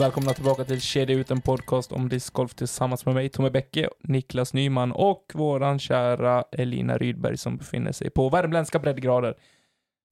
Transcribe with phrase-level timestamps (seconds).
[0.00, 4.54] Välkomna tillbaka till Kedja ut en podcast om discgolf tillsammans med mig, Tommy Bäcke, Niklas
[4.54, 9.34] Nyman och våran kära Elina Rydberg som befinner sig på värmländska breddgrader.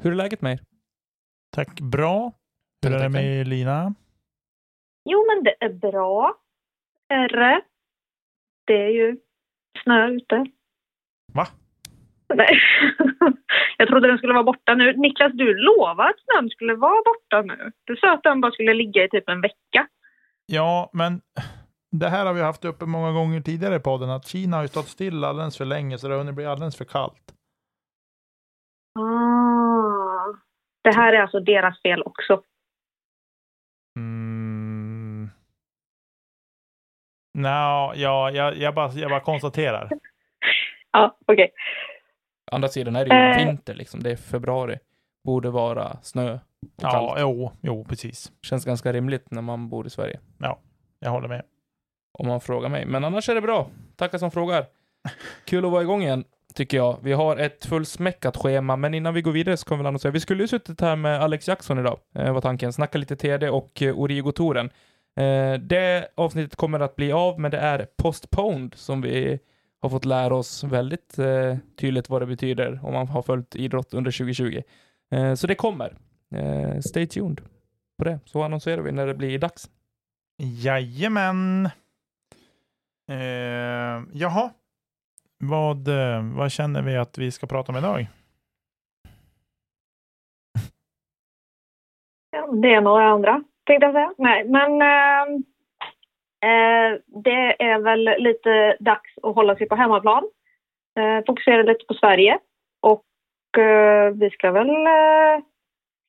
[0.03, 0.61] Hur är läget med er?
[1.57, 2.33] Tack, bra.
[2.87, 3.95] Hur är det med Lina?
[5.05, 6.35] Jo, men det är bra.
[7.09, 7.63] Är
[8.67, 9.17] Det är ju
[9.83, 10.47] snö ute.
[11.33, 11.47] Va?
[12.35, 12.61] Nej.
[13.77, 14.97] Jag trodde den skulle vara borta nu.
[14.97, 17.73] Niklas, du lovade att snön skulle vara borta nu.
[17.85, 19.87] Du sa att den bara skulle ligga i typ en vecka.
[20.47, 21.21] Ja, men
[21.91, 24.69] det här har vi haft uppe många gånger tidigare i podden, att Kina har ju
[24.69, 27.33] stått still alldeles för länge, så det har hunnit bli alldeles för kallt.
[28.99, 29.37] Ah.
[30.85, 32.43] Det här är alltså deras fel också.
[33.97, 35.31] Mm.
[37.35, 39.91] No, ja, jag, jag, bara, jag bara konstaterar.
[40.93, 41.53] Ja, okej.
[42.53, 43.47] Andra sidan är det ju Eh.
[43.47, 44.79] vinter liksom, det är februari.
[45.25, 46.41] Borde vara snö och
[46.83, 47.13] Ja, kallt.
[47.21, 48.33] jo, jo, precis.
[48.43, 50.21] Känns ganska rimligt när man bor i Sverige.
[51.01, 51.43] Jag håller med.
[52.19, 52.87] Om man frågar mig.
[52.87, 53.69] Men annars är det bra.
[53.97, 54.67] Tackar som frågar.
[55.45, 56.25] Kul att vara igång igen,
[56.55, 56.97] tycker jag.
[57.03, 60.13] Vi har ett fullsmäckat schema, men innan vi går vidare så kommer vi annonsera.
[60.13, 62.73] Vi skulle ju suttit här med Alex Jackson idag, eh, var tanken.
[62.73, 64.71] Snacka lite TD och eh, Origo-touren.
[65.21, 69.39] Eh, det avsnittet kommer att bli av, men det är postponed som vi
[69.83, 73.95] har fått lära oss väldigt eh, tydligt vad det betyder om man har följt idrott
[73.95, 74.63] under 2020.
[75.11, 75.97] Eh, så det kommer.
[76.35, 77.41] Eh, stay tuned
[77.99, 79.71] på det, så annonserar vi när det blir dags.
[80.43, 81.67] Jajamän.
[83.11, 84.51] Eh, jaha.
[85.39, 88.07] Vad, eh, vad känner vi att vi ska prata om idag?
[92.31, 94.15] Ja, det är några andra, tänkte jag säga.
[94.19, 95.41] Nej, men eh, eh,
[97.25, 100.25] det är väl lite dags att hålla sig på hemmaplan.
[100.99, 102.39] Eh, fokusera lite på Sverige.
[102.81, 105.45] Och eh, vi ska väl eh,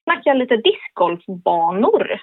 [0.03, 2.22] snacka lite discgolfbanor.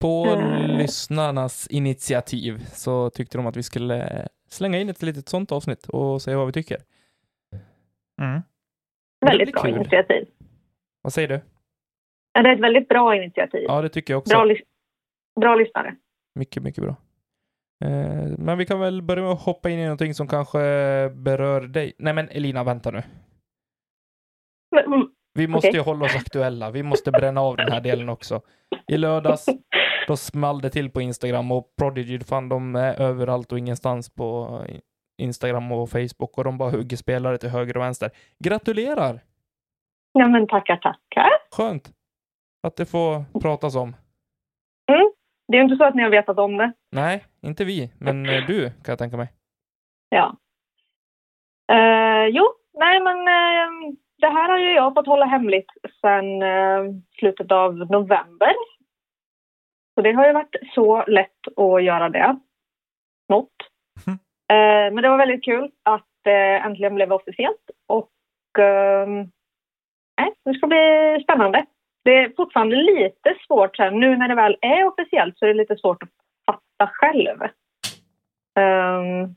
[0.00, 0.78] På Mm.
[0.78, 6.22] lyssnarnas initiativ så tyckte de att vi skulle slänga in ett litet sånt avsnitt och
[6.22, 6.76] säga vad vi tycker.
[8.22, 8.40] Mm.
[9.26, 9.74] Väldigt bra kul.
[9.74, 10.28] initiativ.
[11.02, 11.40] Vad säger du?
[12.32, 13.64] Ja, det är ett väldigt bra initiativ.
[13.68, 14.30] Ja, det tycker jag också.
[14.36, 14.54] Bra,
[15.40, 15.96] bra lyssnare.
[16.34, 16.96] Mycket, mycket bra.
[17.84, 20.58] Eh, men vi kan väl börja med att hoppa in i någonting som kanske
[21.14, 21.92] berör dig.
[21.98, 23.02] Nej, men Elina, vänta nu.
[25.34, 25.78] Vi måste Okej.
[25.80, 26.70] ju hålla oss aktuella.
[26.70, 28.40] Vi måste bränna av den här delen också.
[28.88, 29.46] I lördags,
[30.06, 34.60] då small det till på Instagram och Prodigy, fan de är överallt och ingenstans på
[35.22, 38.10] Instagram och Facebook och de bara hugger spelare till höger och vänster.
[38.44, 39.20] Gratulerar!
[40.12, 41.28] Ja, men tackar, tackar.
[41.56, 41.92] Skönt
[42.62, 43.96] att det får pratas om.
[45.48, 46.72] Det är inte så att ni har vetat om det.
[46.92, 49.28] Nej, inte vi, men eh, du kan jag tänka mig.
[50.08, 50.36] Ja.
[51.72, 55.70] Eh, jo, nej men eh, det här har ju jag fått hålla hemligt
[56.00, 56.84] sedan eh,
[57.18, 58.54] slutet av november.
[59.94, 62.38] Så det har ju varit så lätt att göra det.
[63.28, 63.56] Något.
[64.06, 64.18] Mm.
[64.48, 67.70] Eh, men det var väldigt kul att det äntligen blev officiellt.
[67.86, 69.08] Och eh,
[70.18, 71.66] nej, det ska bli spännande.
[72.06, 73.90] Det är fortfarande lite svårt här.
[73.90, 76.08] Nu när det väl är officiellt så är det lite svårt att
[76.46, 77.42] fatta själv.
[78.58, 79.34] Um,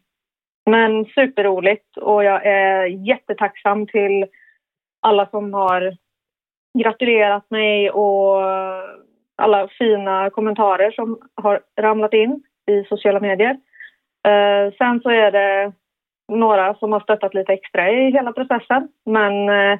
[0.65, 4.25] men superroligt och jag är jättetacksam till
[5.01, 5.97] alla som har
[6.79, 8.43] gratulerat mig och
[9.35, 13.53] alla fina kommentarer som har ramlat in i sociala medier.
[14.27, 15.73] Uh, sen så är det
[16.31, 18.87] några som har stöttat lite extra i hela processen.
[19.05, 19.79] Men uh,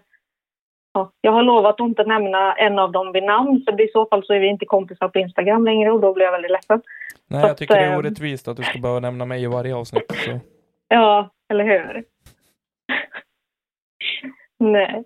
[0.94, 4.06] ja, jag har lovat att inte nämna en av dem vid namn för i så
[4.06, 6.82] fall så är vi inte kompisar på Instagram längre och då blir jag väldigt ledsen.
[7.28, 9.44] Nej, Så jag tycker det är att, eh, orättvist att du ska behöva nämna mig
[9.44, 10.12] i varje avsnitt.
[10.12, 10.40] Så.
[10.92, 12.04] Ja, eller hur?
[14.60, 15.04] Nej.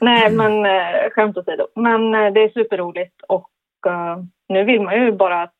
[0.00, 1.66] Nej, men eh, skämt åsido.
[1.74, 3.50] Men eh, det är superroligt och
[3.86, 4.16] eh,
[4.48, 5.54] nu vill man ju bara att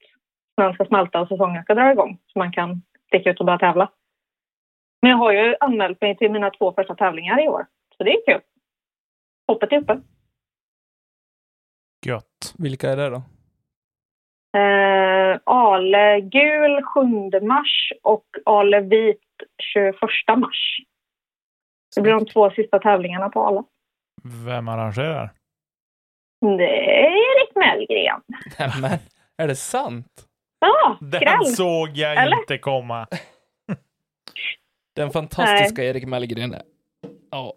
[0.54, 3.58] snön ska smälta och säsongen ska dra igång så man kan sticka ut och börja
[3.58, 3.90] tävla.
[5.02, 8.10] Men jag har ju anmält mig till mina två första tävlingar i år, så det
[8.10, 8.40] är kul.
[9.46, 10.00] Hoppet är uppe.
[12.06, 12.54] Gött.
[12.58, 13.22] Vilka är det då?
[14.58, 19.20] Eh, Ale gul 7 mars och Ale vit
[19.62, 19.94] 21
[20.38, 20.76] mars.
[21.96, 23.62] Det blir de två sista tävlingarna på Ale.
[24.46, 25.30] Vem arrangerar?
[26.40, 28.20] Det är Erik Mellgren.
[28.58, 28.98] Nej, men,
[29.36, 30.26] är det sant?
[30.58, 31.46] Ja, Den skräll!
[31.46, 32.36] såg jag Eller?
[32.40, 33.06] inte komma.
[34.96, 36.54] Den fantastiska Erik Mellgren.
[37.30, 37.54] Ja,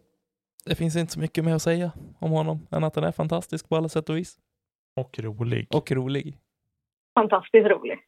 [0.70, 3.70] det finns inte så mycket mer att säga om honom än att han är fantastisk
[3.70, 4.36] på alla sätt och vis.
[5.00, 5.68] Och rolig.
[5.76, 6.38] Och rolig.
[7.20, 8.00] Fantastiskt rolig.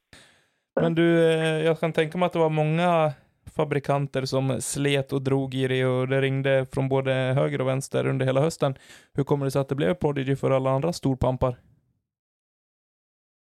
[0.82, 3.12] Men du, eh, jag kan tänka mig att det var många
[3.56, 8.08] fabrikanter som slet och drog i det och det ringde från både höger och vänster
[8.08, 8.76] under hela hösten.
[9.14, 11.56] Hur kommer det sig att det blev Prodigy för alla andra storpampar?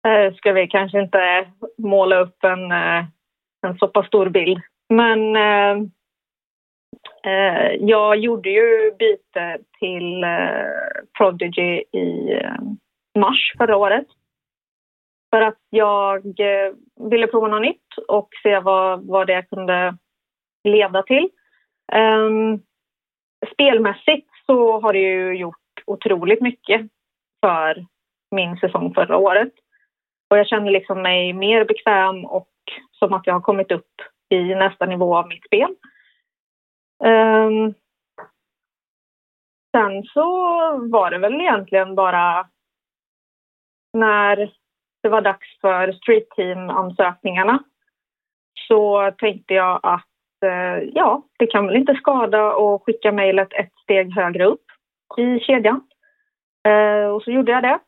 [0.07, 3.05] Eh, ska vi kanske inte måla upp en, eh,
[3.67, 4.61] en så pass stor bild.
[4.89, 5.35] Men
[7.23, 12.55] Eh, jag gjorde ju byte till eh, Prodigy i eh,
[13.19, 14.07] mars förra året.
[15.29, 16.73] För att jag eh,
[17.09, 19.97] ville prova något nytt och se vad, vad det kunde
[20.63, 21.29] leda till.
[21.91, 22.59] Ehm,
[23.53, 25.55] spelmässigt så har det ju gjort
[25.85, 26.81] otroligt mycket
[27.45, 27.85] för
[28.31, 29.53] min säsong förra året.
[30.29, 32.49] Och jag känner liksom mig mer bekväm och
[32.91, 33.91] som att jag har kommit upp
[34.29, 35.75] i nästa nivå av mitt spel.
[36.99, 37.73] Um,
[39.71, 40.27] sen så
[40.91, 42.47] var det väl egentligen bara
[43.93, 44.51] när
[45.03, 47.63] det var dags för Street Team-ansökningarna
[48.67, 50.07] så tänkte jag att
[50.45, 54.65] eh, ja, det kan väl inte skada att skicka mejlet ett steg högre upp
[55.17, 55.81] i kedjan.
[56.67, 57.79] Eh, och så gjorde jag det.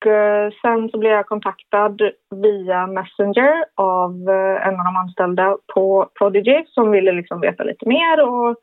[0.00, 1.96] Och eh, sen så blev jag kontaktad
[2.30, 7.88] via Messenger av eh, en av de anställda på Prodigy som ville liksom veta lite
[7.88, 8.56] mer och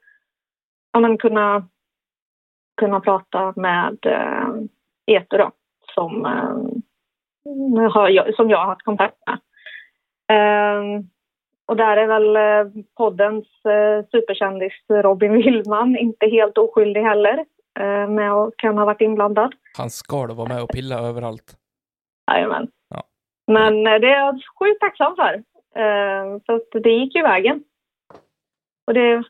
[0.93, 1.67] ja, men kunna,
[2.77, 4.47] kunna prata med eh,
[5.05, 5.51] Eto då,
[5.95, 9.39] som, eh, har jag, som jag har haft kontakt med.
[10.29, 11.01] Eh,
[11.65, 17.45] och där är väl eh, poddens eh, superkändis Robin Willman inte helt oskyldig heller
[17.79, 19.53] eh, med och kan ha varit inblandad.
[19.77, 21.57] Han ska då vara med och pilla överallt.
[22.31, 22.68] Jajamän.
[22.89, 23.03] Ja.
[23.47, 25.33] Men eh, det är jag sjukt tacksam för.
[25.81, 27.63] Eh, att det gick ju vägen.
[28.88, 29.24] Och det,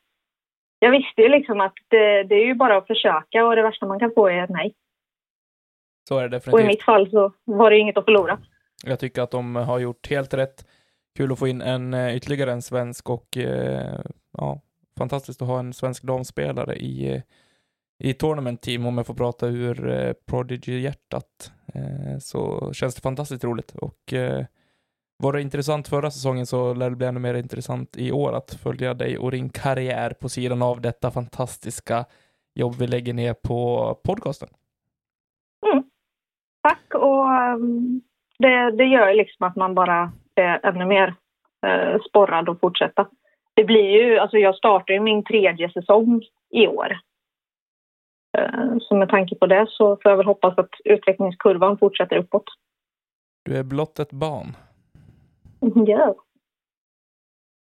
[0.80, 3.86] jag visste ju liksom att det, det är ju bara att försöka och det värsta
[3.86, 4.76] man kan få är ett nej.
[6.08, 6.68] Så är det Och i definitivt.
[6.68, 8.40] mitt fall så var det inget att förlora.
[8.84, 10.66] Jag tycker att de har gjort helt rätt.
[11.18, 13.38] Kul att få in en eh, ytterligare en svensk och
[14.38, 14.62] ja,
[14.98, 17.24] fantastiskt att ha en svensk damspelare i,
[18.00, 21.52] i tournament team om jag får prata ur eh, Prodigy-hjärtat.
[21.74, 24.46] Eh, så känns det fantastiskt roligt och eh,
[25.24, 28.54] var det intressant förra säsongen så lär det bli ännu mer intressant i år att
[28.64, 32.06] följa dig och din karriär på sidan av detta fantastiska
[32.56, 34.50] jobb vi lägger ner på podcasten.
[35.72, 35.84] Mm.
[36.64, 38.02] Tack och um,
[38.40, 41.08] det, det gör ju liksom att man bara är ännu mer
[41.68, 43.08] uh, sporrad att fortsätta.
[43.54, 46.22] Det blir ju, alltså jag startar ju min tredje säsong
[46.52, 46.98] i år.
[48.38, 52.44] Uh, så med tanke på det så får jag väl hoppas att utvecklingskurvan fortsätter uppåt.
[53.46, 54.56] Du är blott ett barn.
[55.88, 56.16] Ja.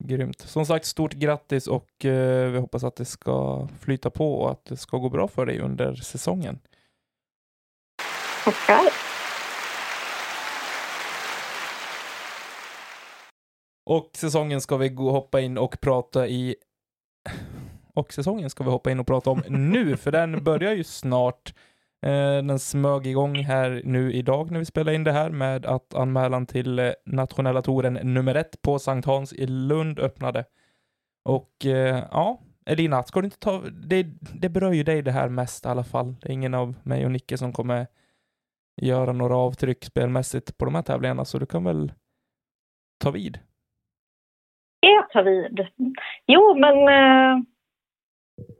[0.04, 0.40] Grymt.
[0.40, 4.64] Som sagt, stort grattis och eh, vi hoppas att det ska flyta på och att
[4.64, 6.58] det ska gå bra för dig under säsongen.
[8.44, 8.80] Tackar.
[13.86, 16.56] Och säsongen ska vi gå hoppa in och prata i...
[18.00, 21.54] Och säsongen ska vi hoppa in och prata om nu, för den börjar ju snart.
[22.06, 25.94] Eh, den smög igång här nu idag när vi spelar in det här med att
[25.94, 30.44] anmälan till eh, nationella touren nummer ett på Sankt Hans i Lund öppnade.
[31.24, 33.60] Och eh, ja, Elina, ska du inte ta...
[33.60, 34.02] Det,
[34.34, 36.14] det berör ju dig det här mest i alla fall.
[36.20, 37.86] Det är ingen av mig och Nicke som kommer
[38.82, 41.92] göra några avtryck spelmässigt på de här tävlingarna, så du kan väl
[42.98, 43.38] ta vid.
[44.80, 45.66] Jag tar vid.
[46.26, 47.44] Jo, men eh,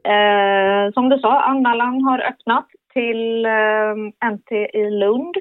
[0.03, 5.35] eh, som du sa, anmälan har öppnat till eh, NT i Lund.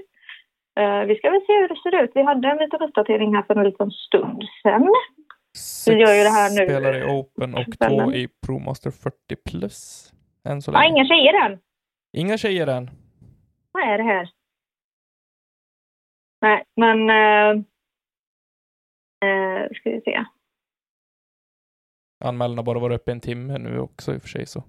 [0.80, 2.11] Eh, vi ska väl se hur det ser ut.
[2.14, 4.88] Vi hade en liten uppdatering här för en liten stund sedan.
[5.59, 6.56] Sex gör ju det här nu.
[6.66, 8.04] spelare i Open och Kvällen.
[8.06, 10.11] två i ProMaster 40 plus.
[10.49, 10.88] Än så Ja, länge.
[10.94, 11.59] inga tjejer än.
[12.16, 12.90] Inga tjejer än.
[13.73, 14.28] Vad är det här?
[16.42, 17.11] Nej, men...
[17.11, 17.50] Eh,
[19.28, 20.25] eh, ska vi se.
[22.25, 24.65] Anmälan har bara varit uppe en timme nu också i och för sig så.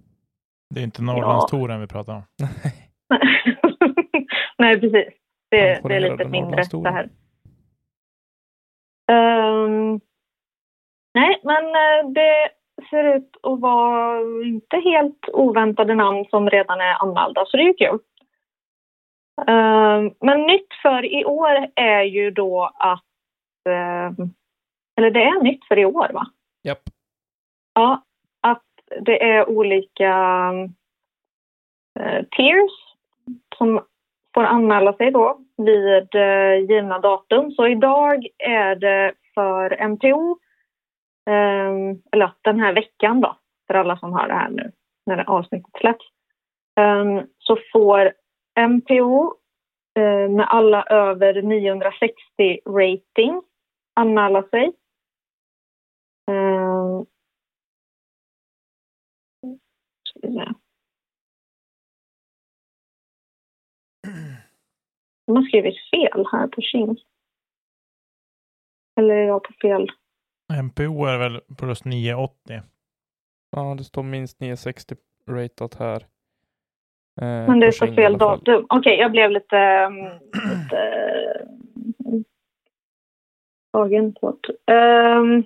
[0.74, 2.24] Det är inte Norrlandstouren vi pratar om.
[4.58, 5.14] Nej, precis.
[5.52, 7.10] Det, det är lite mindre det här.
[9.12, 10.00] Ehm,
[11.14, 12.50] nej, men eh, det
[12.90, 17.68] ser ut att vara inte helt oväntade namn som redan är anmälda, så det är
[17.68, 18.00] ju kul.
[19.48, 23.06] Eh, men nytt för i år är ju då att...
[23.70, 24.26] eh,
[24.98, 26.26] eller det är nytt för i år, va?
[26.64, 26.84] Japp.
[27.74, 28.04] Ja,
[28.42, 28.64] att
[29.02, 30.14] det är olika
[32.00, 32.72] eh, tiers
[33.58, 33.82] som
[34.34, 37.52] får anmäla sig då vid eh, givna datum.
[37.52, 40.38] Så idag är det för MPO,
[41.30, 43.38] eh, eller den här veckan då,
[43.68, 44.72] för alla som hör det här nu
[45.06, 46.06] när det avsnittet släpps,
[46.80, 48.14] eh, så får
[48.60, 49.34] MPO
[50.00, 53.42] eh, med alla över 960 rating
[53.96, 54.74] anmäla sig.
[56.32, 56.61] Ehm,
[60.38, 60.54] Eh,
[64.06, 64.38] se.
[65.28, 66.98] De har skrivit fel här på King.
[69.00, 69.92] Eller är jag på fel?
[70.64, 72.62] MPO är väl plus 980.
[73.52, 74.96] Ja, det står minst 960
[75.28, 76.02] ratat här.
[77.22, 78.66] Eh, Men det är så fel datum.
[78.70, 79.88] Okej, jag blev lite...
[79.88, 79.96] um,
[80.34, 80.78] lite
[82.06, 82.24] um,
[83.74, 84.38] tagen på.
[84.72, 85.44] Ehm,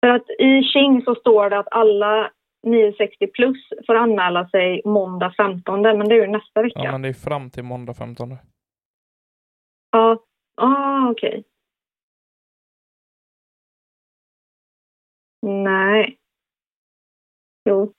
[0.00, 5.34] för att i King så står det att alla 960 plus får anmäla sig måndag
[5.36, 6.80] 15, men det är ju nästa vecka.
[6.84, 8.36] Ja, men det är fram till måndag 15.
[9.90, 10.24] Ja,
[10.56, 11.44] ah, okej.
[15.42, 16.18] Nej.
[17.68, 17.92] Jo.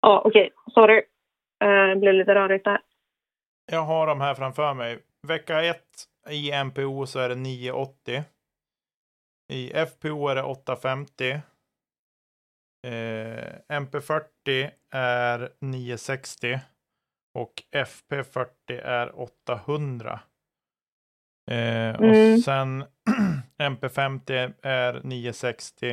[0.00, 0.50] Ja, okej.
[0.74, 1.02] Sorry.
[1.64, 2.80] Eh, Det blev lite rörigt där.
[3.72, 4.98] Jag har de här framför mig.
[5.28, 5.84] Vecka 1
[6.30, 8.22] i MPO så är det 980.
[9.52, 11.40] I FPO är det 850.
[12.82, 16.60] Eh, MP40 är 960.
[17.34, 20.20] Och FP40 är 800.
[21.50, 22.10] Eh, Mm.
[22.10, 22.84] Och sen
[23.58, 25.90] MP50 är 960.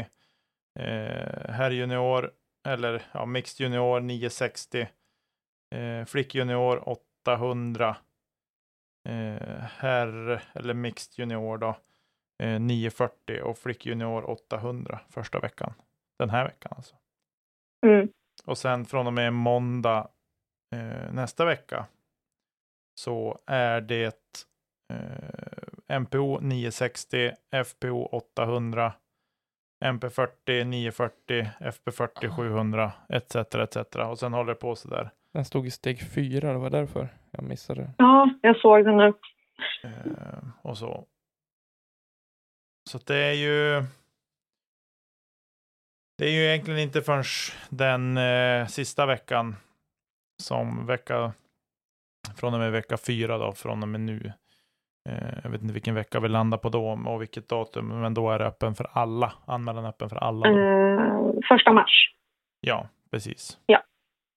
[0.79, 2.31] Eh, herr junior,
[2.67, 4.87] eller ja, mixed junior 960.
[5.75, 7.97] Eh, flick junior 800.
[9.09, 11.77] Eh, herr eller mixed junior då
[12.43, 15.73] eh, 940 och flick junior 800 första veckan.
[16.19, 16.95] Den här veckan alltså.
[17.85, 18.09] Mm.
[18.45, 20.07] Och sen från och med måndag
[20.75, 21.85] eh, nästa vecka
[22.99, 24.37] så är det
[24.93, 27.31] eh, MPO 960,
[27.65, 28.93] FPO 800,
[29.85, 33.35] MP40 940, FP40 700 etc.
[33.35, 33.95] etc.
[33.95, 35.09] Och sen håller det på så där.
[35.33, 37.91] Den stod i steg fyra, det var därför jag missade.
[37.97, 39.13] Ja, jag såg den nu.
[39.83, 41.05] Eh, och så.
[42.89, 43.83] Så det är ju.
[46.17, 47.23] Det är ju egentligen inte förrän
[47.69, 49.55] den eh, sista veckan
[50.43, 51.33] som vecka
[52.35, 54.33] från och med vecka fyra då, från och med nu.
[55.09, 58.31] Eh, jag vet inte vilken vecka vi landar på då och vilket datum, men då
[58.31, 59.33] är det öppen för alla.
[59.45, 60.47] Anmälan är öppen för alla.
[60.47, 62.13] Eh, första mars.
[62.59, 63.57] Ja, precis.
[63.65, 63.83] Ja.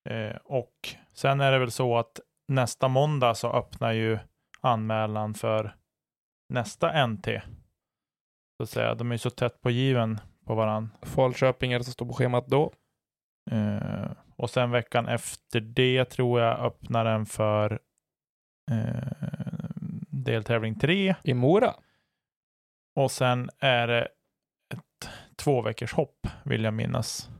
[0.08, 0.74] Eh, och
[1.14, 4.18] sen är det väl så att nästa måndag så öppnar ju
[4.60, 5.74] anmälan för
[6.48, 7.42] nästa NT.
[8.56, 10.90] Så att säga, de är ju så tätt på given på varann.
[11.02, 12.72] Falköping är det som står på schemat då.
[13.50, 17.80] Eh, och sen veckan efter det tror jag öppnar den för
[18.70, 19.28] eh,
[20.10, 21.14] deltävling 3.
[21.22, 21.74] I Mora.
[22.96, 24.08] Och sen är det
[24.74, 27.30] ett två veckors hopp vill jag minnas.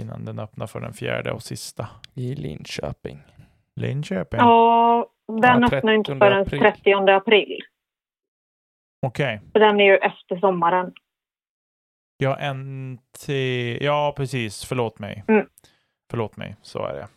[0.00, 1.88] Innan den öppnar för den fjärde och sista.
[2.14, 3.18] I Linköping.
[3.80, 4.40] Linköping.
[4.40, 6.60] Ja, den Ja, öppnar inte 30 förrän april.
[6.60, 7.60] 30 april.
[9.06, 9.40] Okej.
[9.52, 10.92] För den är ju efter sommaren.
[12.16, 13.28] Ja, NT.
[13.80, 14.64] Ja, precis.
[14.64, 15.24] Förlåt mig.
[15.28, 15.46] Mm.
[16.10, 16.56] Förlåt mig.
[16.62, 17.08] Så är det.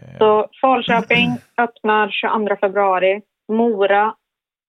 [0.00, 3.22] Eh, Så Falköping öppnar 22 februari.
[3.52, 4.14] Mora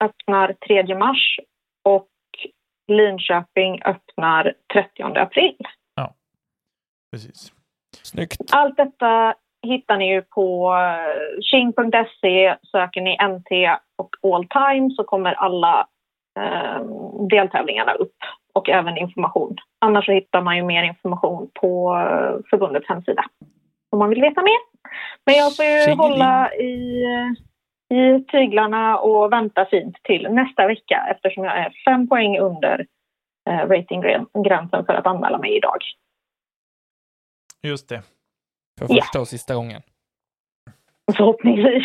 [0.03, 1.39] öppnar 3 mars.
[1.83, 2.07] Och
[2.87, 5.57] Linköping öppnar 30 april.
[7.11, 7.53] precis.
[8.03, 8.41] Snyggt.
[8.51, 9.35] Allt detta
[9.67, 12.55] hittar ni ju på eh, king.se.
[12.71, 15.87] Söker ni NT och all time så kommer alla
[16.39, 16.81] eh,
[17.29, 18.15] deltävlingarna upp
[18.53, 19.57] och även information.
[19.79, 23.23] Annars så hittar man ju mer information på eh, förbundets hemsida
[23.91, 24.59] om man vill veta mer.
[25.25, 25.97] Men jag får ju Tjingeling.
[25.99, 27.03] hålla i,
[27.93, 32.87] i tyglarna och vänta fint till nästa vecka eftersom jag är fem poäng under
[33.49, 35.77] eh, ratinggränsen för att anmäla mig idag.
[37.63, 38.01] Just det.
[38.79, 39.81] För första och sista gången.
[41.17, 41.83] Förhoppningsvis.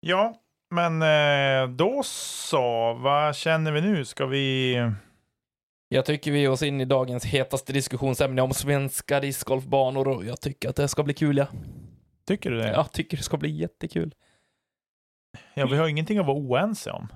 [0.00, 0.34] Ja,
[0.70, 2.94] men eh, då så.
[2.94, 4.04] Vad känner vi nu?
[4.04, 4.74] Ska vi...
[5.88, 10.40] Jag tycker vi ger oss in i dagens hetaste diskussionsämne om svenska discgolfbanor och jag
[10.40, 11.46] tycker att det ska bli kul ja.
[12.26, 12.70] Tycker du det?
[12.70, 14.14] Jag tycker det ska bli jättekul.
[15.54, 17.08] Ja, vi har ingenting att vara oense om.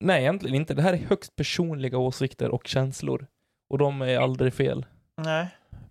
[0.00, 0.74] Nej, egentligen inte.
[0.74, 3.26] Det här är högst personliga åsikter och känslor.
[3.70, 4.86] Och de är aldrig fel.
[5.24, 5.46] Nej,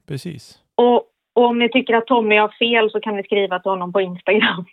[0.07, 0.59] precis.
[0.75, 1.03] Och,
[1.35, 4.01] Och om ni tycker att Tommy har fel så kan ni skriva till honom på
[4.01, 4.65] Instagram.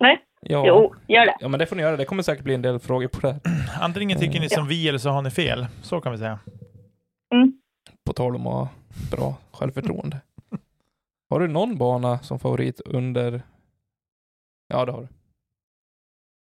[0.00, 0.22] Nej?
[0.40, 0.66] Ja.
[0.66, 1.36] Jo, gör det.
[1.40, 1.96] ja, men det får ni göra.
[1.96, 3.40] Det kommer säkert bli en del frågor på det här.
[3.80, 5.66] Antingen tycker ni som vi eller så har ni fel.
[5.82, 6.38] Så kan vi säga.
[7.34, 7.60] Mm.
[8.04, 8.68] På tal om att ha
[9.10, 10.20] bra självförtroende.
[11.30, 13.42] Har du någon bana som favorit under...
[14.68, 15.08] Ja, det har du.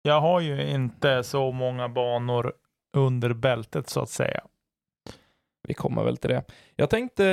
[0.02, 2.52] Jag har ju inte så många banor
[2.96, 4.40] under bältet så att säga.
[5.68, 6.44] Vi kommer väl till det.
[6.76, 7.24] Jag tänkte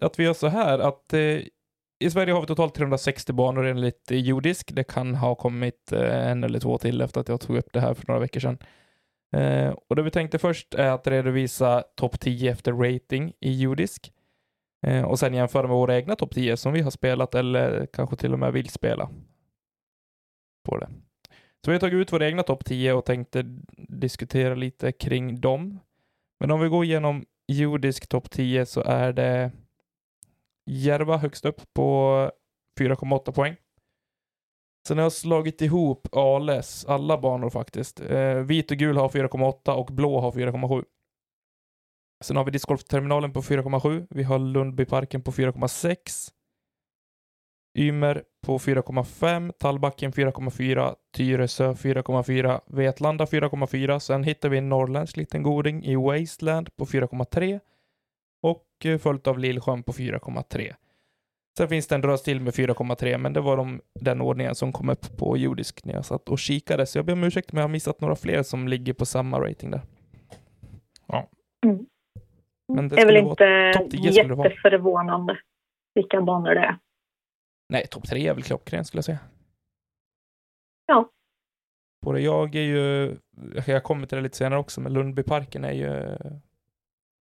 [0.00, 1.38] att vi gör så här att eh,
[2.00, 4.74] i Sverige har vi totalt 360 banor enligt jordisk.
[4.74, 7.80] Det kan ha kommit eh, en eller två till efter att jag tog upp det
[7.80, 8.58] här för några veckor sedan.
[9.36, 14.12] Eh, och det vi tänkte först är att redovisa topp 10 efter rating i jordisk.
[14.86, 18.16] Eh, och sen jämföra med våra egna topp 10 som vi har spelat eller kanske
[18.16, 19.10] till och med vill spela.
[20.64, 20.88] På det.
[21.64, 23.44] Så vi har tagit ut våra egna topp 10 och tänkte
[23.88, 25.80] diskutera lite kring dem.
[26.40, 29.50] Men om vi går igenom jordisk topp 10 så är det
[30.66, 32.30] Järva högst upp på
[32.80, 33.56] 4,8 poäng.
[34.88, 38.00] Sen har jag slagit ihop Ales alla banor faktiskt.
[38.00, 40.84] Eh, vit och gul har 4,8 och blå har 4,7.
[42.24, 44.06] Sen har vi discgolfterminalen på 4,7.
[44.10, 46.30] Vi har Lundbyparken på 4,6.
[47.78, 53.98] Ymer på 4,5, Tallbacken 4,4, Tyresö 4,4, Vetlanda 4,4.
[53.98, 57.60] Sen hittar vi en norrländsk liten goding i Wasteland på 4,3
[58.84, 60.74] och följt av Lillsjön på 4,3.
[61.58, 64.72] Sen finns det en drös till med 4,3 men det var de, den ordningen som
[64.72, 66.86] kom upp på jordisk när jag satt och kikade.
[66.86, 69.40] Så jag ber om ursäkt om jag har missat några fler som ligger på samma
[69.40, 69.80] rating där.
[71.66, 71.86] Mm.
[72.72, 74.48] Men det är väl skulle vara inte topp 10 skulle det vara.
[74.48, 75.38] jätteförvånande
[75.94, 76.78] vilka banor det är.
[77.68, 79.18] Nej, topp tre är väl klockren skulle jag säga.
[80.86, 81.10] Ja.
[82.04, 83.16] Både jag är ju,
[83.66, 86.16] jag kommer till det lite senare också, men Lundbyparken är ju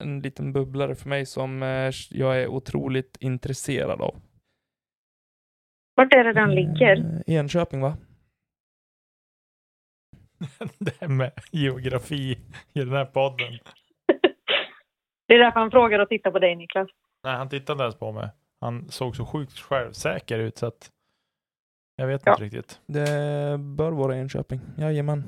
[0.04, 4.22] en liten bubblare för mig som eh, jag är otroligt intresserad av.
[5.96, 7.22] Vart är det den ligger?
[7.28, 7.98] Eh, Enköping va?
[10.80, 12.32] Det här med geografi
[12.74, 13.54] i den här podden.
[15.28, 16.90] Det är därför han frågar och tittar på dig Niklas.
[17.24, 18.30] Nej, han tittade inte ens på mig.
[18.62, 20.90] Han såg så sjukt självsäker ut så att
[21.96, 22.32] jag vet Ja.
[22.32, 22.82] inte riktigt.
[22.86, 23.06] Det
[23.60, 24.60] bör vara Enköping.
[24.78, 25.24] Jajamän.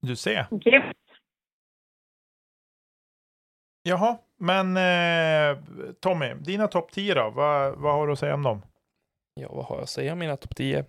[0.00, 0.46] Du ser.
[0.50, 0.96] Grymt.
[3.82, 5.64] Jaha, men eh,
[6.00, 7.30] Tommy, dina topp 10 då?
[7.30, 8.62] Vad, vad har du att säga om dem?
[9.34, 10.84] Ja, vad har jag att säga om mina topp 10?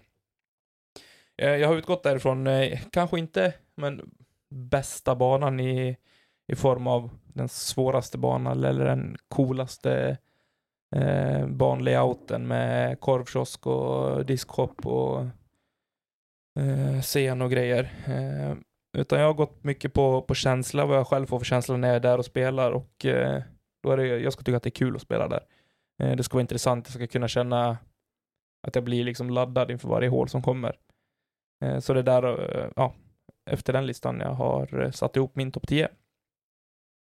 [1.38, 4.12] Eh, Jag har utgått därifrån, eh, kanske inte, men
[4.50, 5.98] bästa banan i,
[6.48, 10.18] i form av den svåraste banan eller den coolaste
[10.96, 15.20] eh, banlayouten med korvkiosk och diskhopp och
[16.60, 17.84] eh, scen och grejer.
[18.08, 18.56] Eh,
[18.98, 21.88] utan jag har gått mycket på, på känsla, vad jag själv får för känsla när
[21.88, 23.42] jag är där och spelar och eh,
[23.84, 25.44] då är det, jag ska tycka att det är kul att spela där.
[26.04, 27.78] Eh, det ska vara intressant, jag ska kunna känna
[28.68, 30.76] att jag blir liksom laddad inför varje hål som kommer.
[31.64, 32.94] Eh, så det är där, eh, ja,
[33.46, 35.90] efter den listan jag har eh, satt ihop min topp 10.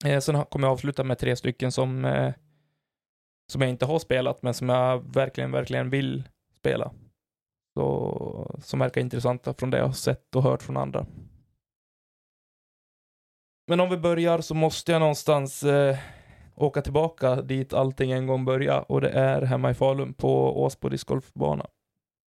[0.05, 2.33] Eh, sen kommer jag avsluta med tre stycken som, eh,
[3.53, 6.93] som jag inte har spelat, men som jag verkligen, verkligen vill spela.
[7.75, 11.07] Så, som verkar intressanta från det jag har sett och hört från andra.
[13.67, 15.99] Men om vi börjar så måste jag någonstans eh,
[16.55, 20.89] åka tillbaka dit allting en gång började och det är hemma i Falun på Åsbo
[20.89, 21.67] discgolfbana.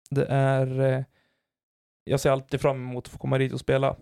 [0.10, 1.04] Det är, eh,
[2.04, 3.96] jag ser alltid fram emot att få komma dit och spela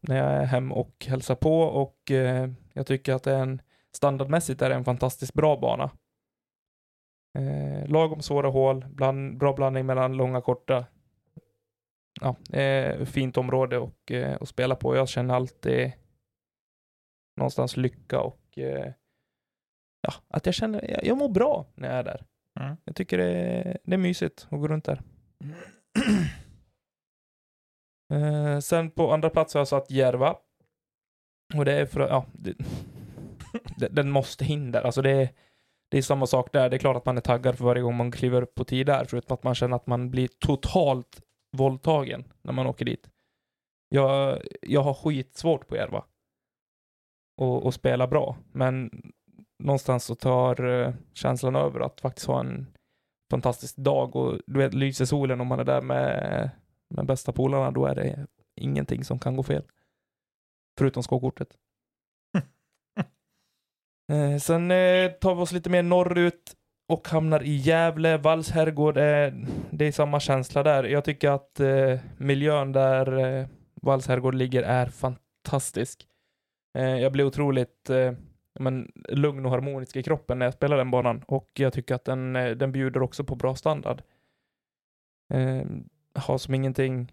[0.00, 3.62] när jag är hem och hälsar på och eh, jag tycker att det är en
[3.92, 5.90] standardmässigt är det en fantastiskt bra bana.
[7.38, 10.84] Eh, lagom svåra hål, bland, bra blandning mellan långa och korta.
[12.20, 14.96] Ja, eh, fint område och, eh, att spela på.
[14.96, 15.92] Jag känner alltid
[17.36, 18.92] någonstans lycka och eh,
[20.00, 22.24] ja, att jag känner, jag, jag mår bra när jag är där.
[22.60, 22.76] Mm.
[22.84, 25.02] Jag tycker det är, det är mysigt att gå runt där.
[28.12, 30.36] Eh, sen på andra plats har jag satt Järva.
[31.54, 32.54] Och det är för att, ja, det,
[33.90, 34.82] den måste in där.
[34.82, 35.28] Alltså det är,
[35.88, 36.70] det är samma sak där.
[36.70, 38.86] Det är klart att man är taggad för varje gång man kliver upp på tid
[38.86, 43.10] där, förutom att man känner att man blir totalt våldtagen när man åker dit.
[43.88, 46.04] Jag, jag har skitsvårt på Järva.
[47.36, 48.90] Och, och spela bra, men
[49.58, 52.66] någonstans så tar eh, känslan över att faktiskt ha en
[53.30, 56.50] fantastisk dag och du vet, lyser solen om man är där med,
[56.94, 58.26] med bästa polarna, då är det
[58.60, 59.62] ingenting som kan gå fel.
[60.78, 61.48] Förutom skåkortet.
[64.12, 66.56] Eh, sen eh, tar vi oss lite mer norrut
[66.88, 68.16] och hamnar i Gävle.
[68.16, 70.84] Valls herrgård, är, det är samma känsla där.
[70.84, 73.46] Jag tycker att eh, miljön där eh,
[73.82, 76.06] Valls herrgård ligger är fantastisk.
[76.74, 78.12] Eh, jag blir otroligt eh,
[78.60, 81.22] men, lugn och harmonisk i kroppen när jag spelar den banan.
[81.26, 84.02] Och jag tycker att den, eh, den bjuder också på bra standard.
[85.34, 85.62] Eh,
[86.14, 87.12] har som ingenting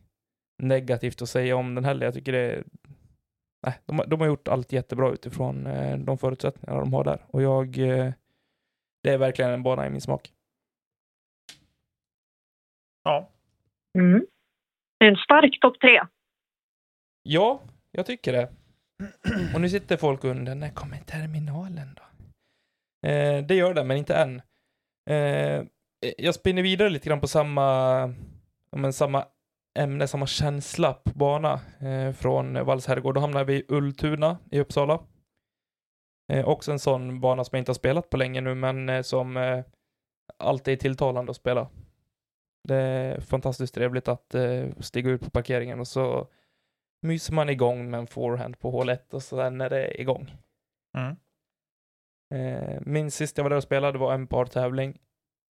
[0.64, 2.06] negativt att säga om den heller.
[2.06, 2.64] Jag tycker det.
[3.66, 7.26] Nej, de, har- de har gjort allt jättebra utifrån eh, de förutsättningar de har där.
[7.28, 7.78] Och jag...
[7.78, 8.12] Eh,
[9.04, 10.34] det är verkligen en bana i min smak.
[13.04, 13.30] Ja,
[13.98, 14.26] Mm.
[15.00, 16.02] En stark topp tre.
[17.24, 18.50] Ja, jag tycker det.
[19.54, 22.04] Och nu sitter folk under, när kommer terminalen då?
[23.10, 24.42] Eh, det gör det, men inte än.
[25.10, 25.66] Eh, eh,
[26.18, 28.08] jag spinner vidare lite grann på samma,
[28.76, 29.26] men samma
[29.80, 33.16] ämne, samma känsla på bana eh, från Valls herrgård.
[33.16, 35.00] Då hamnar vi i Ultuna i Uppsala.
[36.32, 39.02] Eh, också en sån bana som jag inte har spelat på länge nu, men eh,
[39.02, 39.64] som eh,
[40.38, 41.68] alltid är tilltalande att spela.
[42.68, 46.28] Det är fantastiskt trevligt att eh, stiga ut på parkeringen och så
[47.02, 50.32] myser man igång med en forehand på hål 1 och sen är det igång.
[50.98, 51.16] Mm.
[52.34, 55.00] Eh, min sista jag var där och spelade var en partävling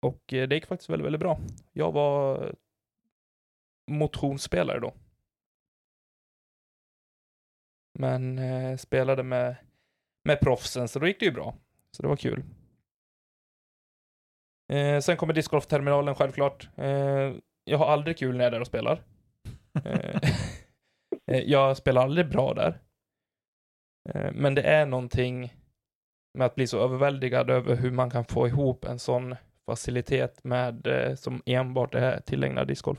[0.03, 1.41] och eh, det gick faktiskt väldigt, väldigt bra.
[1.73, 2.55] Jag var
[3.91, 4.95] motionsspelare då.
[7.99, 9.57] Men eh, spelade med,
[10.25, 11.55] med proffsen så då gick det ju bra.
[11.97, 12.45] Så det var kul.
[14.73, 16.69] Eh, sen kommer discgolfterminalen självklart.
[16.77, 17.35] Eh,
[17.65, 19.03] jag har aldrig kul när jag är där och spelar.
[19.85, 20.30] Eh, Eh,
[21.31, 22.81] Jag spelar aldrig bra där.
[24.09, 25.55] Eh, Men det är någonting
[26.39, 29.35] med att bli så överväldigad över hur man kan få ihop en sån
[29.71, 32.99] facilitet med, eh, som enbart är tillägnad discgolf.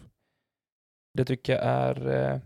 [1.18, 2.08] Det tycker jag är...
[2.34, 2.40] eh,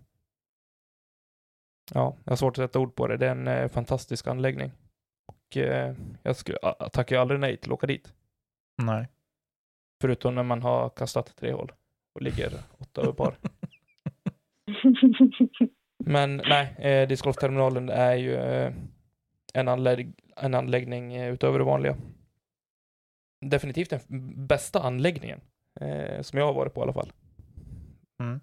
[1.93, 3.17] Ja, jag har svårt att sätta ord på det.
[3.17, 4.71] Det är en eh, fantastisk anläggning.
[5.27, 6.57] Och eh, jag skulle,
[6.93, 8.13] tackar aldrig nej till att åka dit.
[8.83, 9.07] Nej.
[10.01, 11.71] Förutom när man har kastat tre hål
[12.15, 13.37] och ligger åtta över par.
[16.07, 18.73] Men nej, eh, discgolfterminalen är ju eh,
[19.53, 21.95] en, anlägg en anläggning eh, utöver det vanliga.
[23.45, 25.41] Definitivt den bästa anläggningen
[25.81, 27.11] eh, som jag har varit på i alla fall.
[28.19, 28.39] Mm.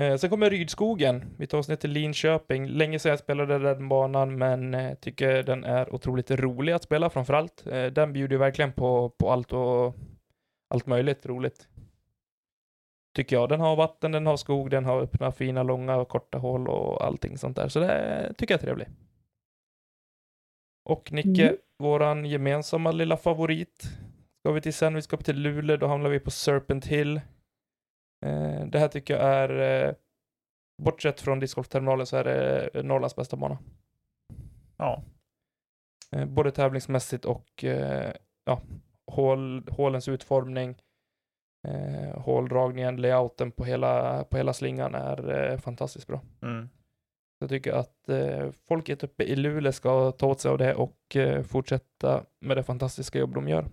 [0.00, 1.24] Eh, sen kommer Rydskogen.
[1.38, 2.68] Vi tar oss ner till Linköping.
[2.68, 7.10] Länge sedan jag spelade den banan, men eh, tycker den är otroligt rolig att spela
[7.10, 7.66] framförallt.
[7.66, 9.94] Eh, den bjuder ju verkligen på, på allt och
[10.68, 11.68] allt möjligt roligt.
[13.14, 13.48] Tycker jag.
[13.48, 17.04] Den har vatten, den har skog, den har öppna, fina, långa och korta hål och
[17.04, 17.68] allting sånt där.
[17.68, 18.88] Så det tycker jag är trevligt.
[20.84, 21.56] Och Nicke, Mm.
[21.78, 23.82] våran gemensamma lilla favorit,
[24.38, 24.94] ska vi till sen.
[24.94, 27.16] Vi ska upp till Luleå, då hamnar vi på Serpent Hill.
[28.26, 29.94] Eh, det här tycker jag är, eh,
[30.82, 33.58] bortsett från discgolfterminalen så är det eh, Norrlands bästa bana.
[34.76, 35.02] Ja.
[36.12, 37.64] Eh, både tävlingsmässigt och
[38.44, 38.60] ja,
[39.06, 40.76] hål, hålens utformning,
[41.68, 46.20] eh, håldragningen, layouten på hela, på hela slingan är eh, fantastiskt bra.
[46.42, 46.68] Mm.
[47.38, 51.16] Jag tycker att eh, folket uppe i Luleå ska ta åt sig av det och
[51.16, 53.66] eh, fortsätta med det fantastiska jobb de gör.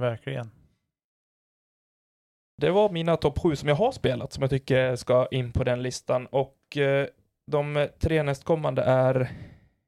[0.00, 0.50] Verkligen.
[2.56, 5.64] Det var mina topp sju som jag har spelat som jag tycker ska in på
[5.64, 7.06] den listan och eh,
[7.46, 9.30] de tre nästkommande är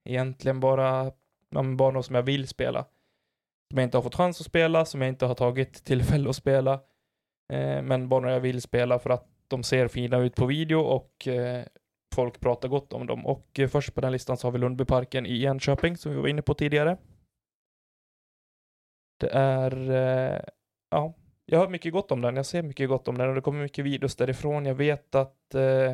[0.04, 1.12] egentligen bara
[1.50, 2.84] men banor som jag vill spela.
[3.70, 6.36] Som jag inte har fått chans att spela, som jag inte har tagit tillfälle att
[6.36, 6.80] spela.
[7.52, 11.28] Eh, men banor jag vill spela för att de ser fina ut på video och
[11.28, 11.64] eh,
[12.14, 13.26] folk pratar gott om dem.
[13.26, 16.28] Och eh, först på den listan så har vi Lundbyparken i Enköping som vi var
[16.28, 16.96] inne på tidigare.
[19.20, 20.50] Det är,
[20.90, 21.14] ja,
[21.46, 22.36] jag hör mycket gott om den.
[22.36, 24.66] Jag ser mycket gott om den och det kommer mycket videos därifrån.
[24.66, 25.90] Jag vet att, eh,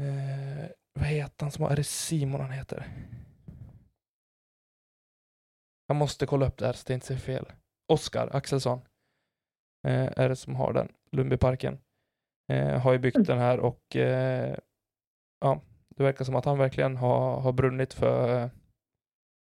[0.00, 2.86] eh, vad heter han som har, är det Simon han heter?
[5.86, 7.46] Jag måste kolla upp det här så det inte ser fel.
[7.88, 8.80] Oskar Axelsson
[9.92, 11.78] är det som har den, Lundbyparken.
[12.52, 14.56] Eh, har ju byggt den här och eh,
[15.40, 15.60] ja,
[15.96, 18.50] det verkar som att han verkligen har, har brunnit för,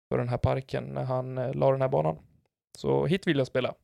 [0.08, 2.18] för den här parken när han eh, la den här banan.
[2.78, 3.74] Så hit vill jag spela.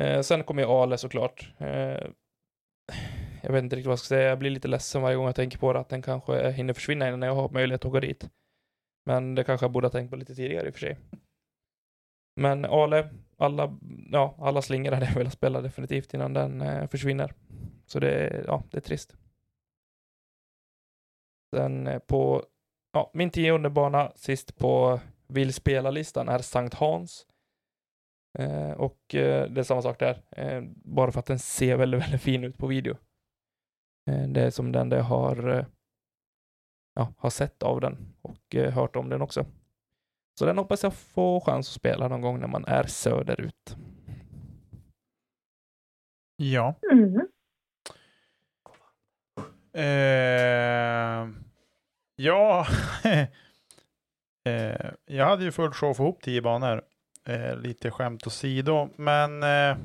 [0.00, 1.52] Eh, sen kommer ju Ale såklart.
[1.58, 2.06] Eh,
[3.42, 4.28] jag vet inte riktigt vad jag ska säga.
[4.28, 7.08] Jag blir lite ledsen varje gång jag tänker på det, att den kanske hinner försvinna
[7.08, 8.30] innan jag har möjlighet att gå dit.
[9.06, 10.98] Men det kanske jag borde ha tänkt på lite tidigare i och för sig.
[12.40, 13.10] Men Ale,
[13.42, 13.78] alla,
[14.10, 17.34] ja, alla slingor hade jag velat spela definitivt innan den eh, försvinner.
[17.86, 19.16] Så det, är- ja, det är trist.
[21.56, 22.44] Sen eh, på,
[22.92, 27.26] ja, min tionde bana sist på vill spela-listan är Sankt Hans.
[28.38, 30.22] Eh, och eh, det är samma sak där.
[30.30, 32.96] Eh, bara för att den ser väldigt, väldigt fin ut på video.
[34.10, 35.66] Eh, det är som den jag har, eh,
[36.94, 39.46] ja, har sett av den och eh, hört om den också.
[40.38, 43.76] Så den hoppas jag få chans att spela någon gång när man är söderut.
[46.36, 46.74] Ja.
[46.92, 47.28] Mm.
[49.74, 51.42] Eh,
[52.16, 52.66] Ja,
[54.44, 56.82] eh, jag hade ju fullt sjå att få ihop tio banor.
[57.24, 59.76] Eh, lite skämt åsido, men eh,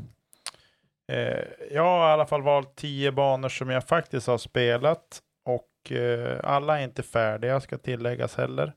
[1.12, 5.92] eh, jag har i alla fall valt tio banor som jag faktiskt har spelat och
[5.92, 8.74] eh, alla är inte färdiga ska tilläggas heller.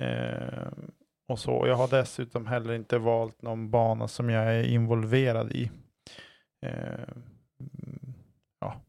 [0.00, 0.68] Eh,
[1.28, 1.64] och så.
[1.66, 5.70] Jag har dessutom heller inte valt någon bana som jag är involverad i.
[6.66, 7.08] Eh,
[8.60, 8.80] ja.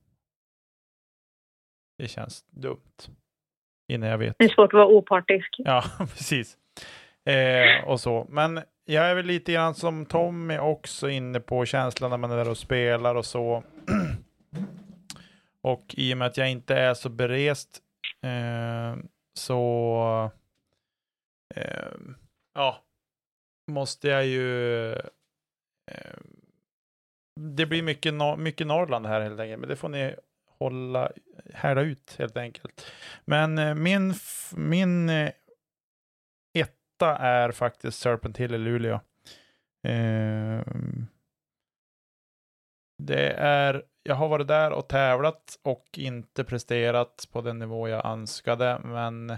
[1.98, 3.10] Det känns dumt.
[3.92, 4.36] Innan jag vet.
[4.38, 5.56] Det är svårt att vara opartisk.
[5.58, 6.58] Ja, precis.
[7.26, 8.28] Eh, och så.
[8.30, 12.38] Men jag är väl lite grann som Tommy också inne på känslan när man är
[12.38, 13.64] där och spelar och så.
[15.62, 17.80] och i och med att jag inte är så berest
[18.24, 20.32] eh, så
[21.56, 21.98] eh,
[22.54, 22.84] ja,
[23.72, 24.92] måste jag ju
[25.92, 26.18] eh,
[27.40, 30.16] det blir mycket, mycket Norrland här helt enkelt, men det får ni
[30.60, 31.12] hålla,
[31.54, 32.92] härda ut helt enkelt.
[33.26, 34.14] Men eh, min,
[34.56, 35.32] min eh,
[36.54, 39.00] etta är faktiskt Serpent Hill i Luleå.
[39.88, 40.62] Eh,
[43.04, 48.06] det är, jag har varit där och tävlat och inte presterat på den nivå jag
[48.06, 49.30] önskade, men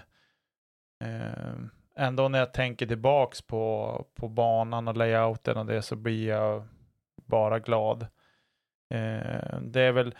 [1.03, 1.55] eh,
[1.95, 6.67] ändå när jag tänker tillbaks på, på banan och layouten och det så blir jag
[7.15, 8.01] bara glad.
[8.93, 10.15] Eh, det är väl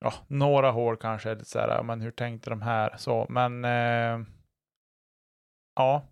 [0.00, 2.96] ja, några hål kanske, lite så här, men hur tänkte de här?
[2.96, 4.26] Så, men eh,
[5.74, 6.06] ja,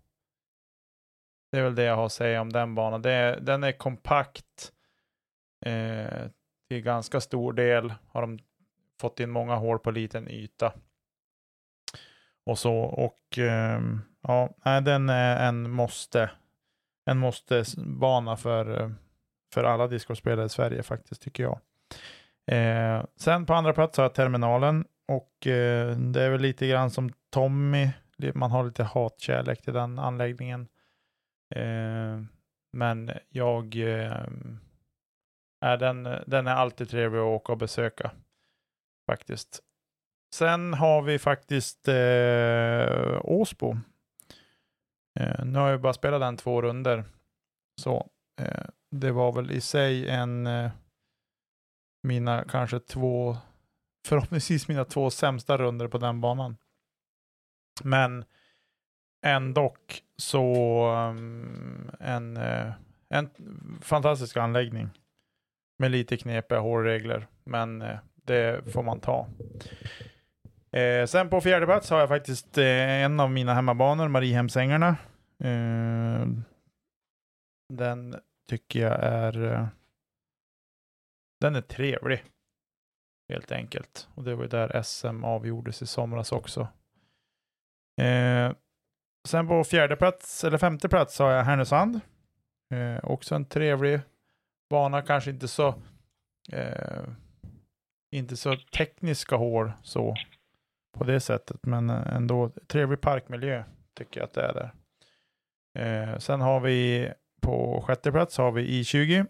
[1.51, 3.01] det är väl det jag har att säga om den banan.
[3.01, 4.73] Det, den är kompakt
[5.65, 6.27] eh,
[6.69, 7.93] till ganska stor del.
[8.07, 8.39] Har de
[9.01, 10.73] fått in många hål på liten yta.
[12.45, 13.81] Och så, och eh,
[14.21, 14.49] ja,
[14.81, 16.31] den är en måste.
[17.05, 18.93] En måste bana för,
[19.53, 21.59] för alla discospelare i Sverige faktiskt, tycker jag.
[22.51, 26.91] Eh, sen på andra plats har jag terminalen och eh, det är väl lite grann
[26.91, 27.89] som Tommy.
[28.33, 30.67] Man har lite hatkärlek till den anläggningen.
[31.55, 32.21] Eh,
[32.73, 34.27] men jag eh,
[35.61, 38.11] är den, den är alltid trevlig att åka och besöka
[39.05, 39.59] faktiskt.
[40.33, 43.77] Sen har vi faktiskt eh, Åsbo.
[45.19, 47.03] Eh, nu har jag bara spelat den två runder.
[47.81, 48.09] Så
[48.41, 50.71] eh, det var väl i sig en eh,
[52.03, 53.37] mina kanske två,
[54.07, 56.57] förhoppningsvis mina två sämsta runder på den banan.
[57.83, 58.25] Men
[59.25, 59.75] ändå
[60.17, 62.73] så um, en, eh,
[63.09, 63.29] en
[63.81, 64.89] fantastisk anläggning
[65.77, 69.27] med lite knepiga hårregler, men eh, det får man ta.
[70.71, 74.87] Eh, sen på fjärde plats har jag faktiskt eh, en av mina hemmabanor, Mariehemsängarna.
[75.43, 76.27] Eh,
[77.73, 78.15] den
[78.49, 79.67] tycker jag är eh,
[81.41, 82.23] den är trevlig.
[83.29, 84.07] Helt enkelt.
[84.15, 86.67] Och det var ju där SM avgjordes i somras också.
[88.01, 88.51] Eh,
[89.27, 91.99] sen på fjärde plats, eller femte plats har jag Härnösand.
[92.73, 94.01] Eh, också en trevlig
[94.69, 95.67] bana, kanske inte så
[96.51, 97.03] eh,
[98.11, 100.15] inte så tekniska hål så
[100.97, 104.73] på det sättet, men ändå trevlig parkmiljö tycker jag att det är där.
[105.79, 109.25] Eh, sen har vi på sjätte plats har vi I20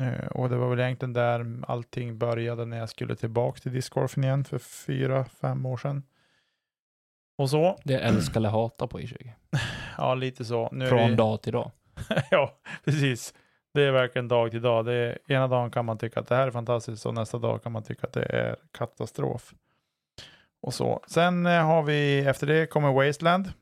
[0.00, 4.24] Eh, och det var väl egentligen där allting började när jag skulle tillbaka till discgolfen
[4.24, 6.02] igen för fyra, fem år sedan.
[7.38, 7.78] Och så.
[7.84, 9.30] Det är älska eller hata på i20.
[9.98, 10.68] ja, lite så.
[10.72, 11.16] Nu Från vi...
[11.16, 11.70] dag till dag.
[12.30, 13.34] ja, precis.
[13.74, 14.84] Det är verkligen dag till dag.
[14.84, 17.62] Det är, ena dagen kan man tycka att det här är fantastiskt och nästa dag
[17.62, 19.54] kan man tycka att det är katastrof.
[20.62, 21.02] Och så.
[21.06, 23.52] Sen eh, har vi, efter det kommer Wasteland.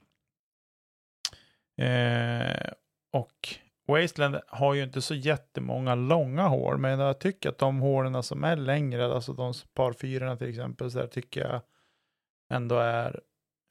[1.81, 2.73] Eh,
[3.13, 3.59] och
[3.89, 8.45] Wasteland har ju inte så jättemånga långa hål, men jag tycker att de hålen som
[8.45, 11.61] är längre, alltså de par fyrorna till exempel, så där tycker jag
[12.53, 13.21] ändå är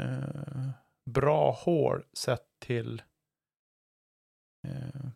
[0.01, 0.69] eh,
[1.05, 3.01] bra hål sett till
[4.67, 5.09] eh,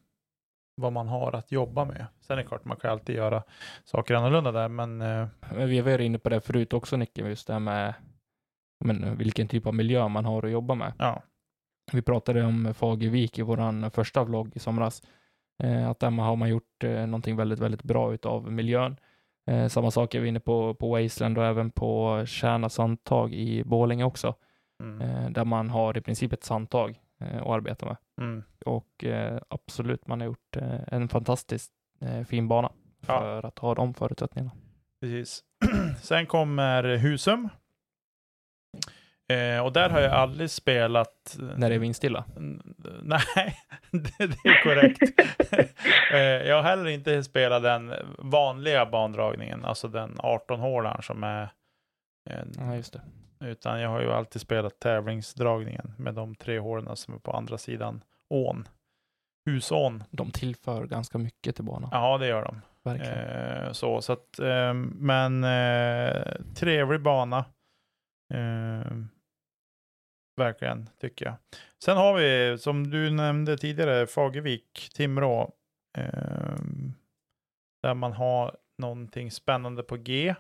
[0.82, 2.06] vad man har att jobba med.
[2.22, 3.44] Sen är det klart, man kan alltid göra
[3.84, 5.02] saker annorlunda där, men...
[5.02, 5.28] Eh...
[5.56, 7.94] men vi har varit inne på det förut också, Nicke, just det här med
[8.86, 10.94] men, vilken typ av miljö man har att jobba med.
[10.98, 11.24] Ja.
[11.92, 15.02] Vi pratade om Fagervik i vår första vlogg i somras.
[15.64, 18.98] Eh, att där har man gjort eh, någonting väldigt, väldigt bra utav miljön.
[19.48, 23.64] Eh, samma sak är vi inne på på Wasteland och även på Kärna sandtag i
[23.64, 24.36] Bålänge också.
[24.84, 25.34] Mm.
[25.34, 27.98] Där man har i princip ett sandtag eh, att arbeta med.
[28.22, 28.44] Mm.
[28.66, 31.72] Och eh, absolut, man har gjort eh, en fantastiskt
[32.28, 32.72] fin bana
[33.04, 33.48] för ja.
[33.48, 34.52] att ha de förutsättningarna.
[35.02, 35.44] Precis.
[36.02, 37.50] Sen kommer Husum
[39.32, 41.38] Eh, och där har jag aldrig spelat...
[41.56, 42.26] När det är vindstilla?
[43.02, 43.58] Nej,
[43.92, 45.20] det, det, är korrekt.
[46.14, 51.52] eh, jag har heller inte spelat den vanliga bandragningen, alltså den 18-hålaren som är
[52.30, 53.02] en, ja, just det.
[53.42, 57.58] Utan jag har ju alltid spelat tävlingsdragningen med de tre hålen som är på andra
[57.58, 58.68] sidan ån.
[59.46, 60.04] Husån.
[60.12, 61.90] De tillför ganska mycket till banan.
[61.94, 62.62] Ja, det gör de.
[62.84, 63.18] Verkligen.
[63.18, 66.24] Eh, så, så att, eh, men eh,
[66.56, 67.46] trevlig bana.
[68.34, 68.92] Eh,
[70.38, 71.36] verkligen, tycker jag.
[71.84, 75.54] Sen har vi, som du nämnde tidigare, Fagervik, Timrå.
[75.98, 76.56] Eh,
[77.84, 80.36] där man har någonting spännande på G.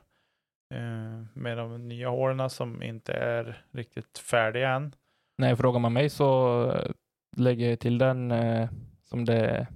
[0.72, 4.96] Eh, med de nya hålen som inte är riktigt färdiga än.
[5.38, 6.92] Nej, frågar man mig så eh,
[7.38, 8.70] lägger jag till den eh,
[9.04, 9.68] som det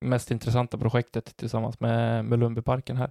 [0.00, 3.10] mest intressanta projektet tillsammans med, med Lundbyparken här.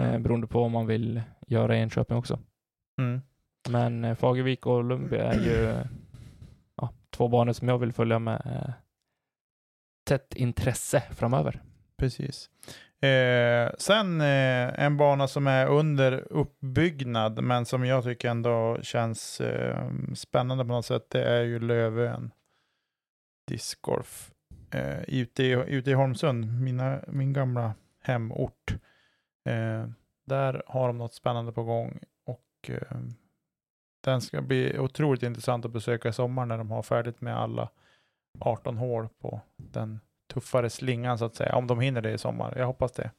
[0.00, 2.38] Eh, beroende på om man vill göra i Enköping också.
[3.00, 3.20] Mm.
[3.70, 5.84] Men Fagervik och Lundby är ju
[6.76, 8.72] ja, två banor som jag vill följa med
[10.04, 11.62] tätt intresse framöver.
[11.96, 12.50] Precis.
[13.00, 19.40] Eh, sen eh, en bana som är under uppbyggnad, men som jag tycker ändå känns
[19.40, 22.30] eh, spännande på något sätt, det är ju Lövön
[23.46, 24.30] discgolf.
[24.70, 28.74] Eh, ute, i, ute i Holmsund, mina, min gamla hemort.
[29.44, 29.88] Eh,
[30.26, 32.98] där har de något spännande på gång och eh,
[34.04, 37.68] den ska bli otroligt intressant att besöka i sommar när de har färdigt med alla
[38.40, 42.54] 18 hål på den tuffare slingan så att säga, om de hinner det i sommar.
[42.56, 43.10] Jag hoppas det.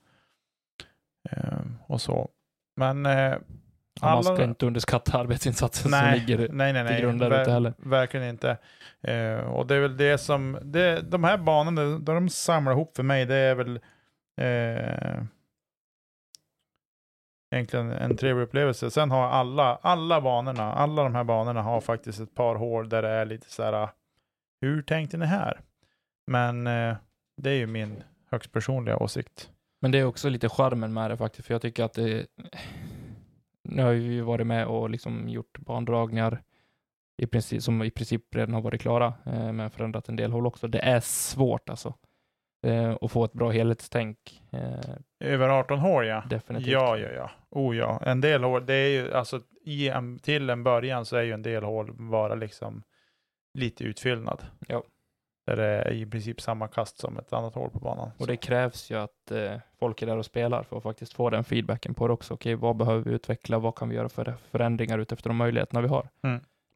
[1.30, 2.30] Ehm, och så.
[2.76, 3.36] Men eh,
[4.02, 7.20] Ja, Man Alla- ska inte underskatta arbetsinsatsen som nej, ligger nej, nej, till nej, grund
[7.20, 7.74] där ver- ute heller.
[7.78, 8.58] verkligen inte.
[9.02, 12.96] Eh, och det är väl det som, det, de här banorna, där de samlar ihop
[12.96, 13.80] för mig, det är väl
[14.42, 15.24] eh,
[17.56, 18.92] egentligen en trevlig upplevelse.
[18.92, 23.02] Sen har alla, alla banorna, alla de här banorna har faktiskt ett par hål där
[23.02, 23.90] det är lite så här,
[24.62, 25.60] hur tänkte ni här?
[26.30, 26.96] Men eh,
[27.38, 29.50] det är ju min högst personliga åsikt.
[29.82, 32.28] Men det är också lite charmen med det faktiskt, för jag tycker att det...
[33.64, 36.42] Nu har vi ju varit med och liksom gjort bandragningar
[37.18, 40.48] i princip, som i princip redan har varit klara, eh, men förändrat en del håll
[40.48, 40.68] också.
[40.68, 41.94] Det är svårt alltså.
[42.68, 44.42] Eh, att få ett bra helhetstänk.
[44.52, 46.24] Eh, Över 18 hål ja.
[46.30, 46.74] definitivt.
[46.74, 47.32] Ja, ja, ja.
[47.50, 48.02] Oh ja.
[48.06, 51.42] En del hål, det är ju alltså en, till en början så är ju en
[51.42, 52.84] del hål bara liksom
[53.54, 54.46] lite utfyllnad.
[54.68, 54.84] Ja.
[55.50, 58.12] Där det är i princip samma kast som ett annat hål på banan.
[58.18, 61.30] Och det krävs ju att eh, folk är där och spelar för att faktiskt få
[61.30, 62.34] den feedbacken på det också.
[62.34, 63.60] Okej, vad behöver vi utveckla?
[63.60, 66.10] Vad kan vi göra för förändringar utefter de möjligheterna vi har?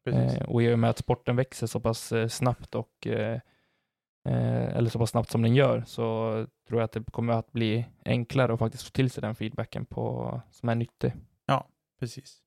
[0.04, 0.38] Precis.
[0.38, 3.40] Eh, och i och med att sporten växer så pass eh, snabbt och eh,
[4.28, 6.32] eh, eller så pass snabbt som den gör så
[6.68, 9.84] tror jag att det kommer att bli enklare att faktiskt få till sig den feedbacken
[9.86, 11.12] på, som är nyttig.
[12.00, 12.38] Precis.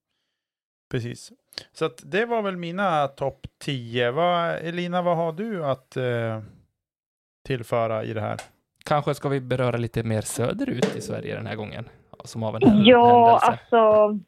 [0.91, 1.32] Precis.
[1.71, 4.12] Så att det var väl mina topp 10.
[4.12, 6.41] Vad, Elina, vad har du att eh,
[7.47, 8.38] tillföra i det här?
[8.86, 11.89] Kanske ska vi beröra lite mer söderut i Sverige den här gången?
[12.23, 13.45] Som av en Ja, händelse.
[13.45, 14.19] alltså.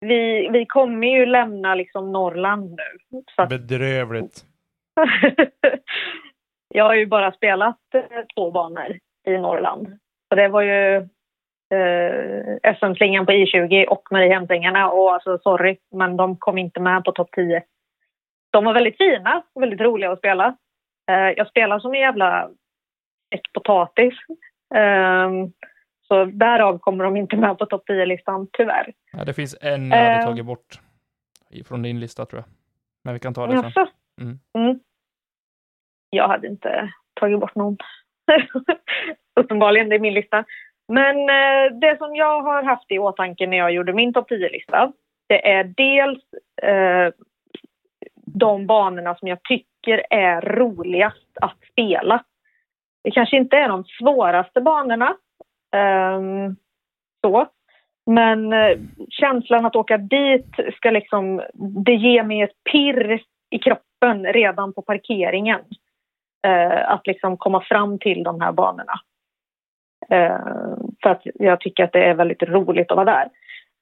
[0.00, 2.70] Vi, vi kommer ju lämna liksom Norrland
[3.10, 3.22] nu.
[3.36, 4.44] Så att, Bedrövligt.
[6.68, 8.02] jag har ju bara spelat eh,
[8.36, 9.98] två banor i Norrland.
[10.30, 11.08] Och det var ju
[11.74, 14.90] eh, SM-slingan på I20 och Mariehemsängarna.
[14.90, 17.62] Och alltså sorry, men de kom inte med på topp 10.
[18.52, 20.56] De var väldigt fina och väldigt roliga att spela.
[21.10, 22.50] Eh, jag spelar som en jävla
[23.34, 24.14] ett potatis.
[24.74, 25.52] Ehm,
[26.08, 28.92] så därav kommer de inte med på topp 10-listan, tyvärr.
[29.12, 30.24] Ja, det finns en jag hade Eh.
[30.26, 30.80] tagit bort
[31.68, 32.48] från din lista tror jag.
[33.04, 33.64] Men vi kan ta det sen.
[33.64, 33.86] Jaså?
[34.20, 34.38] Mm.
[34.58, 34.80] Mm.
[36.10, 37.76] Jag hade inte tagit bort någon.
[39.40, 40.44] Uppenbarligen, det är min lista.
[40.88, 44.92] Men eh, det som jag har haft i åtanke när jag gjorde min topp 10-lista,
[45.28, 46.22] det är dels
[46.62, 47.12] eh,
[48.26, 52.24] de banorna som jag tycker är roligast att spela.
[53.04, 55.16] Det kanske inte är de svåraste banorna,
[55.74, 56.20] eh,
[57.20, 57.46] så.
[58.06, 61.42] Men eh, känslan att åka dit ska liksom,
[61.84, 65.60] det ger mig ett pirr i kroppen redan på parkeringen.
[66.46, 69.00] Eh, att liksom komma fram till de här banorna.
[70.10, 70.38] Eh,
[71.02, 73.30] för att jag tycker att det är väldigt roligt att vara där.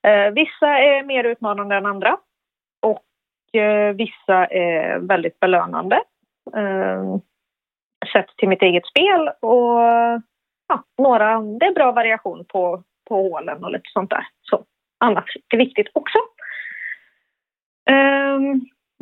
[0.06, 2.16] Eh, vissa är mer utmanande än andra.
[2.82, 6.02] Och eh, vissa är väldigt belönande.
[8.12, 9.28] Sett till mitt eget spel.
[9.40, 9.80] Och
[10.68, 14.26] ja, några, det är bra variation på, på hålen och lite sånt där.
[14.42, 14.64] Så
[15.00, 16.18] annat är viktigt också.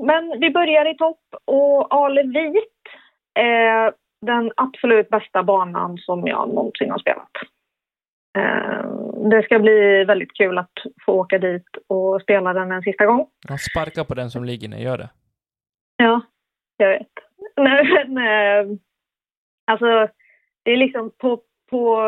[0.02, 2.82] Men vi börjar i topp och Alevit
[3.34, 7.30] är den absolut bästa banan som jag någonsin har spelat.
[8.38, 10.72] Ehm, det ska bli väldigt kul att
[11.06, 13.26] få åka dit och spela den en sista gång.
[13.48, 15.10] Ja, sparka på den som ligger ner, gör det.
[15.96, 16.20] Ja,
[16.76, 17.08] jag vet.
[17.56, 18.78] Nej, Men, eh,
[19.66, 20.08] alltså,
[20.62, 22.00] det är liksom på, på...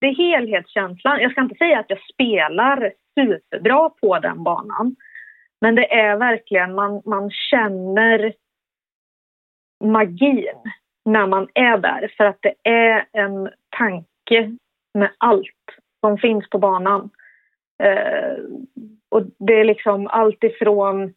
[0.00, 1.20] Det är helhetskänslan.
[1.20, 4.96] Jag ska inte säga att jag spelar superbra på den banan.
[5.60, 8.32] Men det är verkligen, man, man känner
[9.84, 10.62] magin
[11.04, 12.12] när man är där.
[12.16, 14.56] För att det är en tanke
[14.94, 15.64] med allt
[16.00, 17.10] som finns på banan.
[17.82, 18.36] Eh,
[19.08, 21.14] och det är liksom allt ifrån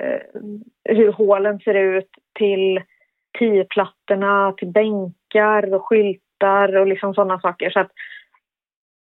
[0.00, 0.40] eh,
[0.84, 2.82] hur hålen ser ut till
[3.38, 7.70] tioplattorna, till bänkar och skyltar och liksom sådana saker.
[7.70, 7.90] Så att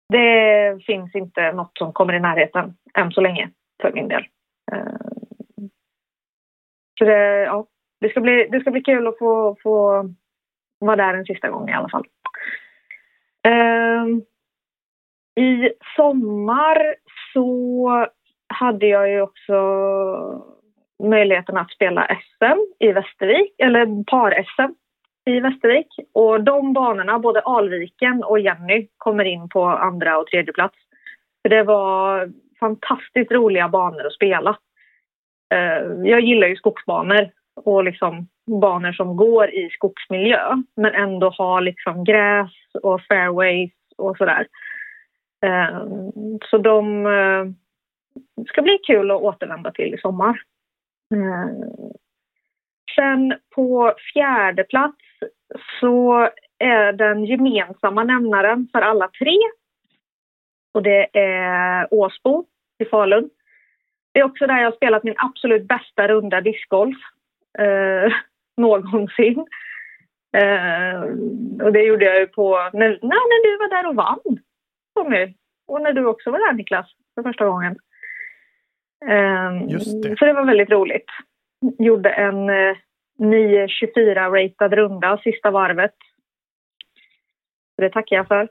[0.09, 3.51] det finns inte något som kommer i närheten än så länge
[3.83, 4.27] för min del.
[4.73, 5.67] Eh,
[6.99, 7.67] så det, ja,
[8.01, 10.05] det, ska bli, det ska bli kul att få, få
[10.78, 12.07] vara där en sista gång i alla fall.
[13.47, 14.07] Eh,
[15.45, 16.97] I sommar
[17.32, 18.07] så
[18.47, 19.55] hade jag ju också
[21.03, 24.74] möjligheten att spela SM i Västervik, eller par-SM
[25.26, 25.88] i Västervik.
[26.12, 30.76] Och de banorna, både Alviken och Jenny, kommer in på andra och tredje plats.
[31.42, 34.59] För det var fantastiskt roliga banor att spela.
[35.55, 38.29] Ehm, jag gillar ju skogsbanor och liksom
[38.61, 42.53] banor som går i skogsmiljö men ändå har liksom gräs
[42.83, 44.47] och fairways och sådär.
[45.41, 45.87] där.
[46.51, 47.45] så de eh,
[48.49, 50.41] ska bli kul att återvända till i sommar.
[51.15, 51.93] Ehm,
[52.95, 55.05] sen på fjärde plats
[55.81, 56.29] så
[56.59, 59.37] är den gemensamma nämnaren för alla tre.
[60.75, 62.45] Och det är Åsbo
[62.79, 63.31] i Falun.
[64.13, 66.99] Det är också där jag har spelat min absolut bästa runda discgolf
[67.59, 68.13] eh,
[68.57, 69.47] någonsin.
[70.37, 71.01] Eh,
[71.65, 74.39] och det gjorde jag ju på när, när du var där och vann,
[74.95, 75.35] Tommy.
[75.67, 77.77] Och när du också var där, Niklas, för första gången.
[79.07, 80.17] Eh, Just det.
[80.19, 81.11] Så det var väldigt roligt.
[81.79, 82.77] Gjorde en eh,
[83.19, 85.95] 9.24-ratad runda sista varvet.
[87.77, 88.49] Så det tackar jag för.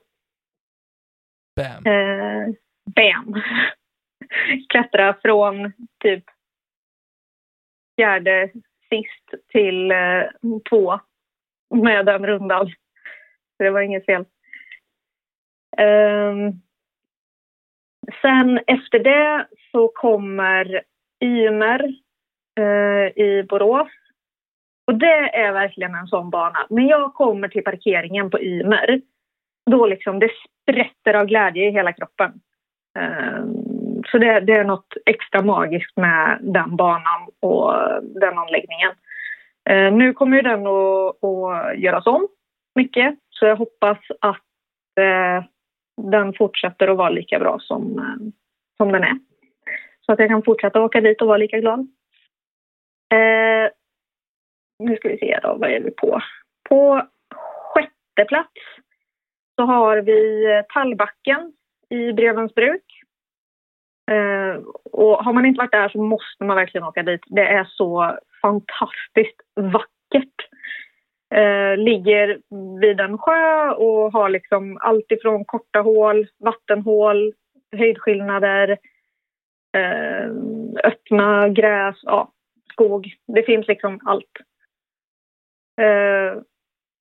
[1.56, 1.86] Bam.
[1.86, 2.47] Eh,
[2.95, 3.41] bam!
[4.70, 5.74] Klättra från
[6.04, 6.24] typ
[7.95, 8.51] fjärde
[8.93, 10.23] sist till eh,
[10.69, 10.99] två
[11.75, 12.67] med den rundan.
[13.57, 14.25] Så det var inget fel.
[15.77, 16.61] Um,
[18.21, 20.81] sen efter det så kommer
[21.23, 21.83] Ymer
[22.59, 23.87] eh, i Borås
[24.87, 26.67] och det är verkligen en sån bana.
[26.69, 29.01] När jag kommer till parkeringen på Ymer,
[29.71, 30.29] då liksom det
[30.61, 32.31] sprätter av glädje i hela kroppen.
[32.99, 33.62] Ehm,
[34.14, 38.91] så det, det, är något extra magiskt med den banan och den anläggningen.
[39.70, 42.28] Eh, nu kommer ju den att, att göras om
[42.76, 44.45] mycket, så jag hoppas att
[44.99, 45.45] eh,
[46.11, 48.34] den fortsätter att vara lika bra som, eh,
[48.78, 49.20] som den är.
[50.05, 51.80] Så att jag kan fortsätta åka dit och vara lika glad.
[53.14, 53.72] Eh,
[54.80, 56.22] nu ska vi se då, vad är vi på?
[56.70, 57.07] På
[57.74, 58.61] sjätte plats
[59.55, 61.53] så har vi Tallbacken
[61.89, 62.84] i Brevens bruk.
[64.12, 67.22] Eh, och har man inte varit där så måste man verkligen åka dit.
[67.26, 70.49] Det är så fantastiskt vackert.
[71.36, 72.39] Eh, ligger
[72.80, 77.34] vid en sjö och har liksom allt ifrån korta hål, vattenhål,
[77.78, 78.78] höjdskillnader,
[79.78, 80.30] eh,
[80.84, 82.32] öppna gräs, ja,
[82.72, 83.16] skog.
[83.28, 84.32] Det finns liksom allt.
[85.82, 86.41] Eh,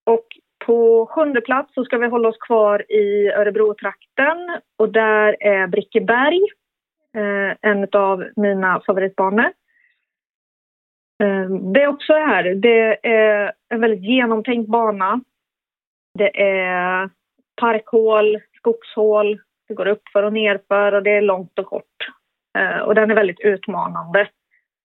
[0.06, 0.26] och
[0.66, 6.40] på sjunde plats så ska vi hålla oss kvar i Örebro-trakten och där är Brickeberg
[7.16, 9.52] eh, en av mina favoritbanor.
[11.22, 15.20] Eh, det är också här, det är en väldigt genomtänkt bana.
[16.18, 17.10] Det är
[17.60, 22.08] parkhål, skogshål, det går upp för och nerför och det är långt och kort.
[22.58, 24.28] Eh, och den är väldigt utmanande.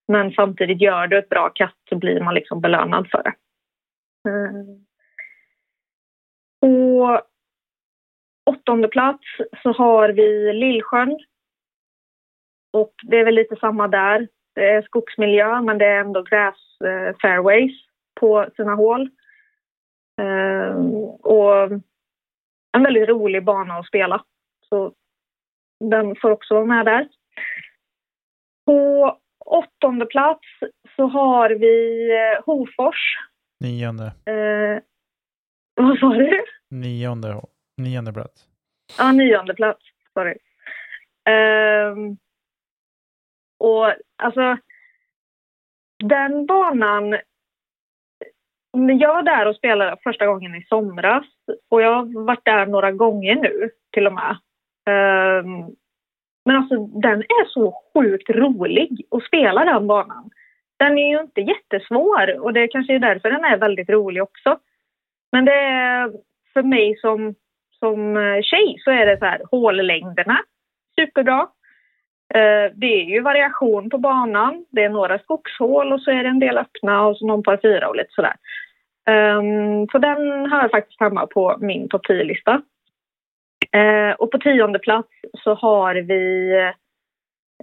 [0.08, 3.34] Men samtidigt gör du ett bra kast så blir man liksom belönad för det.
[4.30, 4.64] Eh,
[6.62, 7.22] På
[8.46, 9.24] åttonde plats
[9.64, 11.20] så har vi Lillsjön.
[12.74, 14.28] Och det är väl lite samma där.
[14.56, 17.72] Det är skogsmiljö men det är ändå gräs eh, fairways
[18.20, 19.10] på sina hål.
[20.22, 20.76] Eh,
[21.22, 21.72] och
[22.78, 24.24] en väldigt rolig bana att spela.
[24.70, 24.94] Så
[25.80, 27.08] den får också vara med där.
[28.66, 30.48] På åttonde plats
[30.96, 33.18] så har vi eh, Hofors.
[33.60, 34.06] Nionde.
[34.06, 34.82] Eh,
[35.76, 36.46] vad sa du?
[36.70, 37.42] Nionde,
[37.78, 38.48] nionde plats.
[38.98, 39.86] Ja, nionde plats.
[40.14, 40.38] Sorry.
[41.30, 42.18] Um,
[43.58, 44.58] och alltså,
[46.04, 47.18] den banan...
[49.00, 51.26] Jag var där och spelade första gången i somras
[51.70, 54.38] och jag har varit där några gånger nu till och med.
[54.90, 55.76] Um,
[56.46, 60.30] men alltså den är så sjukt rolig att spela den banan.
[60.78, 64.60] Den är ju inte jättesvår och det kanske är därför den är väldigt rolig också.
[65.32, 66.12] Men det är
[66.54, 67.36] för mig som,
[67.80, 70.44] som eh, tjej så är det så här hållängderna,
[71.00, 71.48] superbra.
[72.34, 74.66] Eh, det är ju variation på banan.
[74.70, 77.60] Det är några skogshål och så är det en del öppna och så någon par
[77.62, 78.36] fyra och lite sådär.
[79.08, 82.62] Ehm, så den har jag faktiskt hemma på min topp 10-lista.
[83.72, 85.10] Eh, och på tionde plats
[85.44, 86.54] så har vi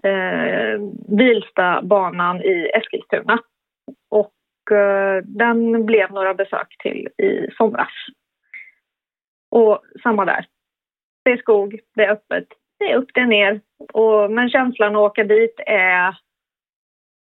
[0.07, 3.39] uh, Vilstabanan i Eskilstuna.
[4.11, 4.33] Och
[5.25, 7.93] den blev några besök till i somras.
[9.51, 10.47] Och samma där.
[11.25, 12.49] Det är skog, det är öppet,
[12.85, 13.61] det är upp, det är ner.
[13.93, 16.18] Och, men känslan att åka dit är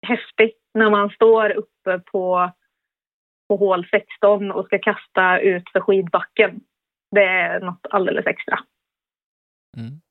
[0.08, 2.52] häftig när man står uppe på,
[3.48, 6.62] på hål 16 och ska kasta ut för skidbacken.
[7.12, 8.60] Det är något alldeles extra.
[9.78, 10.02] Mm.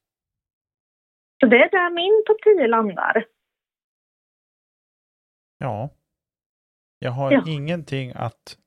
[1.40, 3.24] Så det är där min topp 10 landar.
[5.58, 5.90] Ja.
[6.98, 7.44] Jag har Ja.
[7.46, 8.58] ingenting att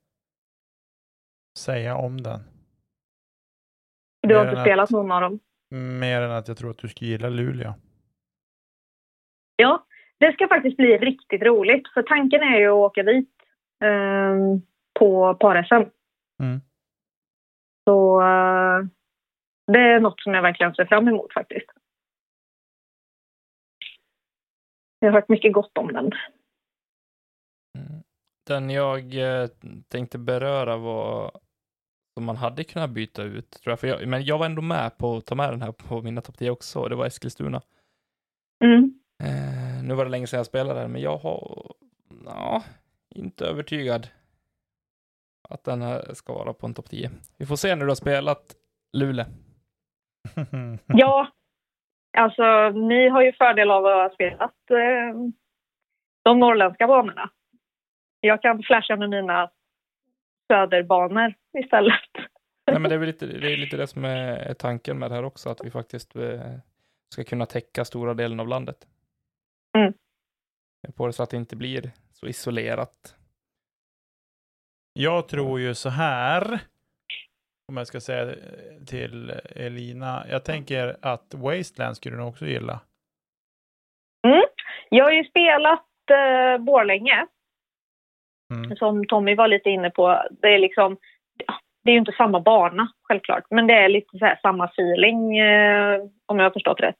[1.58, 2.40] säga om den.
[4.20, 5.40] Du har inte spelat någon av dem.
[5.72, 7.74] Mer än att jag tror att du skulle gilla Luleå.
[9.56, 9.86] Ja,
[10.18, 11.88] det ska faktiskt bli riktigt roligt.
[11.94, 13.30] För tanken är ju att åka dit
[13.84, 14.36] eh,
[14.98, 15.90] på par-SM.
[16.42, 16.60] Mm.
[17.84, 18.86] Så eh,
[19.72, 21.70] det är något som jag verkligen ser fram emot faktiskt.
[24.98, 26.12] Jag har hört mycket gott om den.
[27.78, 28.02] Mm.
[28.46, 29.48] Den jag eh,
[29.88, 31.30] tänkte beröra var
[32.14, 33.80] som man hade kunnat byta ut, tror jag.
[33.80, 34.08] För jag.
[34.08, 36.50] Men jag var ändå med på att ta med den här på mina topp 10
[36.50, 36.88] också.
[36.88, 37.62] Det var Eskilstuna.
[38.64, 39.00] Mm.
[39.22, 41.72] Eh, nu var det länge sedan jag spelade den, men jag har
[42.26, 42.62] ja,
[43.14, 44.08] inte övertygad
[45.48, 47.10] att den här ska vara på en topp 10.
[47.38, 48.54] Vi får se när du har spelat
[48.92, 49.26] Luleå.
[50.86, 51.28] Ja,
[52.18, 55.32] alltså ni har ju fördel av att ha spelat eh,
[56.24, 57.30] de norrländska banorna.
[58.20, 59.50] Jag kan flasha med mina
[60.48, 62.00] söderbanor istället.
[62.66, 65.14] Nej, men det är väl lite det, är lite det som är, tanken med det
[65.14, 66.40] här också, att vi faktiskt eh,
[67.14, 68.86] ska kunna täcka stora delen av landet.
[69.76, 69.92] Mm.
[70.96, 73.16] På det så att det inte blir så isolerat.
[74.92, 76.60] Jag tror ju så här.
[77.68, 78.34] Om jag ska säga
[78.86, 80.24] till Elina.
[80.28, 82.80] Jag tänker att Wasteland skulle du också gilla.
[84.88, 87.26] Jag har ju spelat eh, Borlänge,
[88.52, 88.76] Mm.
[88.76, 90.22] som Tommy var lite inne på.
[90.30, 90.96] Det är liksom,
[91.84, 95.38] det är ju inte samma bana självklart, men det är lite så här samma feeling
[95.38, 96.98] eh, om jag har förstått rätt.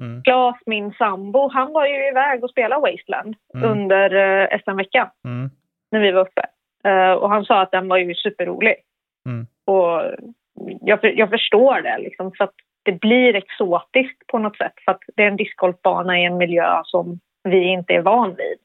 [0.00, 0.22] Mm.
[0.22, 3.70] Klas, min sambo, han var ju iväg och spelade Wasteland Mm.
[3.70, 5.50] under eh, SM-veckan Mm.
[5.90, 6.42] när vi var uppe.
[6.84, 8.74] Eh, och han sa att den var ju superrolig.
[9.26, 9.46] Mm.
[9.64, 10.02] Och
[10.80, 14.72] jag, jag förstår det, liksom, för att det blir exotiskt på något sätt.
[14.84, 18.58] För att det är en discgolfbana i en miljö som vi inte är van vid.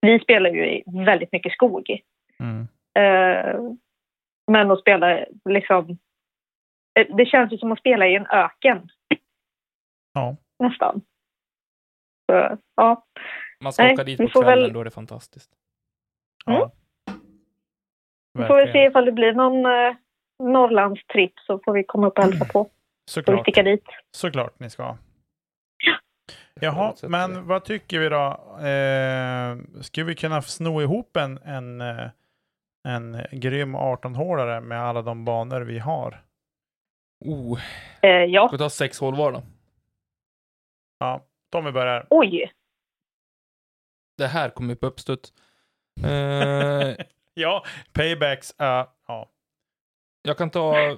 [0.00, 1.98] Vi spelar ju väldigt mycket skog.
[2.40, 2.66] Mm.
[2.98, 3.56] Eh,
[4.52, 5.98] men att spela liksom...
[7.00, 8.88] eh, Det känns ju som att spela i en öken
[10.12, 10.36] Ja.
[10.58, 11.00] nästan.
[12.32, 13.04] Så, ja.
[13.60, 15.50] Man ska Nej, åka dit på kvällen, väl- då är det fantastiskt.
[16.44, 16.72] ja.
[18.38, 19.96] Vi får väl se ifall det blir någon eh,
[20.42, 22.64] Norrlandstripp så får vi komma upp och hälsa på.
[22.64, 23.40] Får vi Såklart.
[23.40, 23.84] sticka dit.
[24.10, 24.82] Såklart ni ska.
[25.84, 25.94] Ja.
[26.60, 28.26] Jaha, men vad tycker vi då?
[28.68, 32.10] Eh, skulle vi kunna sno ihop en, en, eh,
[32.88, 36.24] en grym 18-hålare med alla de banor vi har?
[37.24, 37.60] Oh,
[38.02, 39.42] Eh, ja, ska vi ta sex hål var då?
[40.98, 42.06] Ja, Tommy börjar.
[42.10, 42.52] oj.
[44.18, 45.32] Det här kommer upp uppstuds.
[46.04, 46.96] Eh,
[47.36, 48.54] Ja, paybacks.
[48.62, 48.66] Uh,
[49.08, 49.30] ja.
[50.22, 50.96] jag kan ta...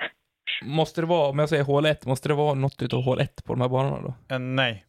[0.64, 3.45] Måste det vara, om jag säger hål 1, måste det vara något utav hål 1
[3.45, 4.34] på de här banorna då?
[4.34, 4.84] Eh, nej,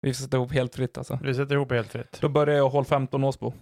[0.00, 1.18] Vi sätter ihop helt fritt alltså.
[1.22, 2.18] vi sätter ihop helt fritt.
[2.20, 3.52] Då börjar jag hål 15 Åsbo.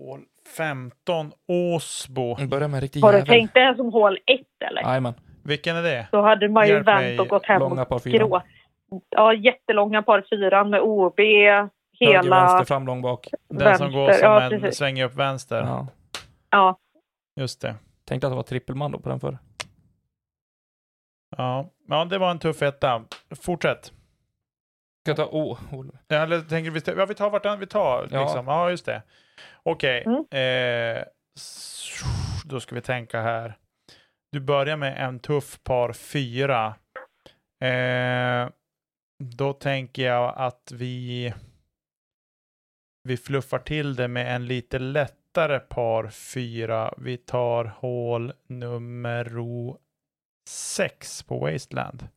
[0.00, 0.20] Hål
[0.56, 2.36] 15, Åsbo.
[2.38, 3.28] Vi börjar med riktig Har du jävel.
[3.28, 4.40] tänkt det som hål ett
[4.70, 4.82] eller?
[4.82, 5.14] Jajamän.
[5.44, 6.08] Vilken är det?
[6.12, 8.18] Då hade man ju Hjälp vänt och gått hem Långa och par fyra.
[8.18, 8.42] gråt.
[9.10, 11.68] Ja, jättelånga par fyran med OB, Höger,
[12.00, 12.40] hela...
[12.40, 13.28] vänster, fram, lång, bak.
[13.48, 14.78] Den som går Vänster, som ja, en precis.
[14.78, 15.62] svänger upp vänster.
[15.62, 15.86] Ja.
[16.50, 16.78] Ja,
[17.36, 17.74] Just det.
[18.04, 19.38] Tänkte att det var trippelman då på den förr.
[21.36, 21.66] Ja.
[21.88, 23.02] ja, det var en tuff etta.
[23.42, 23.92] Fortsätt.
[25.06, 25.24] Ska ta...
[25.24, 25.98] Oh, hål.
[26.08, 28.22] Ja, Eller tänker vi, ja, vi tar vartannat, vi tar Ja.
[28.22, 28.46] liksom.
[28.46, 29.02] Ja, just det.
[29.62, 30.04] Okej.
[30.06, 30.24] Mm.
[30.30, 31.04] Eh,
[32.44, 33.58] då ska vi tänka här.
[34.32, 36.74] Du börjar med en tuff par fyra.
[37.64, 38.48] Eh,
[39.24, 41.34] då tänker jag att vi
[43.08, 46.94] vi fluffar till det med en lite lättare par fyra.
[46.98, 49.24] Vi tar hål nummer
[50.48, 52.08] sex på Wasteland.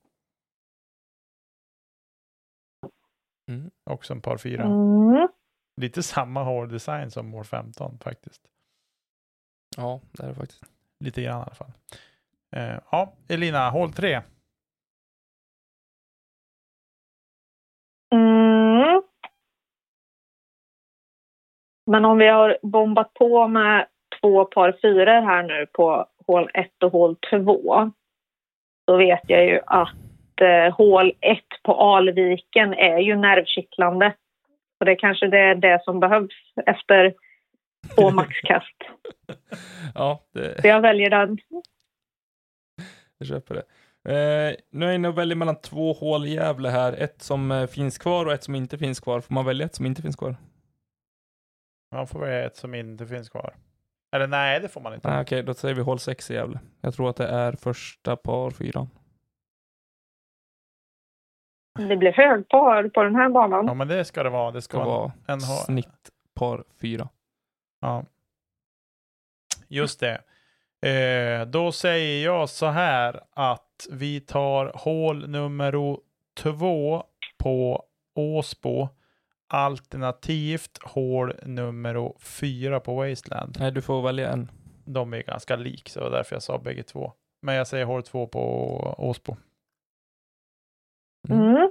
[3.50, 4.64] Mm, också en par fyra.
[4.64, 5.28] Mm.
[5.82, 8.42] Lite samma hårdesign som Mål 15 faktiskt.
[9.78, 10.64] Ja, det är det faktiskt.
[11.00, 11.72] Lite grann i alla fall.
[12.56, 14.22] Eh, ja, Elina, hål 3.
[18.16, 19.02] Mm.
[21.86, 23.88] Men om vi har bombat på med
[24.22, 27.92] två par fyror här nu på hål 1 och hål 2
[28.88, 30.03] då vet jag ju att
[30.42, 34.14] eh, hål 1 på Alviken är ju nervkittlande.
[34.78, 36.34] Så det kanske det är det som behövs
[36.66, 37.14] efter
[37.96, 38.78] två maxkast.
[39.96, 41.38] ja, det, Så jag väljer den.
[43.18, 43.64] jag köper det.
[44.06, 46.94] Eh, nu är jag inne och väljer mellan två hål i Gävle här.
[46.94, 49.22] Ett som eh, finns kvar och ett som inte finns kvar.
[49.22, 50.36] Får man välja ett som inte finns kvar?
[51.96, 53.54] Man får välja ett som inte finns kvar.
[54.16, 55.10] Eller nej, det får man inte.
[55.10, 56.60] Nej, okej, då säger vi hål 6 i Gävle.
[56.82, 58.90] Jag tror att det är första par fyran.
[61.76, 63.66] Det blir hög par på den här banan.
[63.68, 64.52] Ja, men det ska det vara.
[64.52, 67.10] Det ska Ska vara en snitt par fyra.
[67.82, 68.06] Ja.
[69.68, 70.22] Just det.
[70.90, 75.98] Eh, då säger jag så här att vi tar hål nummer
[76.38, 77.04] två
[77.38, 77.84] på
[78.16, 78.90] Åsbo.
[79.48, 83.58] Alternativt hål nummer fyra på Wasteland.
[83.60, 84.52] Nej, du får välja en.
[84.86, 87.14] De är ganska lik, så det var därför jag sa bägge två.
[87.42, 88.42] Men jag säger hål två på
[88.98, 89.36] Åsbo.
[91.30, 91.63] Mm.